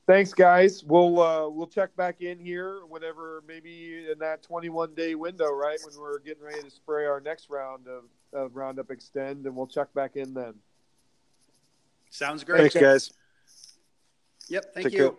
thanks 0.05 0.33
guys. 0.33 0.83
We'll 0.83 1.21
uh, 1.21 1.49
we'll 1.49 1.67
check 1.67 1.95
back 1.95 2.21
in 2.21 2.39
here 2.39 2.81
whenever 2.87 3.43
maybe 3.47 4.05
in 4.11 4.19
that 4.19 4.43
21 4.43 4.93
day 4.93 5.15
window, 5.15 5.51
right 5.51 5.79
when 5.83 5.99
we're 5.99 6.19
getting 6.19 6.43
ready 6.43 6.61
to 6.61 6.69
spray 6.69 7.05
our 7.05 7.19
next 7.19 7.49
round 7.49 7.87
of, 7.87 8.03
of 8.33 8.55
Roundup 8.55 8.87
Xtend, 8.87 9.45
and 9.45 9.55
we'll 9.55 9.67
check 9.67 9.93
back 9.93 10.15
in 10.15 10.33
then. 10.33 10.53
Sounds 12.13 12.43
great. 12.43 12.71
Thanks, 12.71 12.75
guys. 12.75 13.11
Yep. 14.47 14.73
Thank 14.75 14.85
Take 14.85 14.93
you. 14.93 15.09
care. 15.09 15.17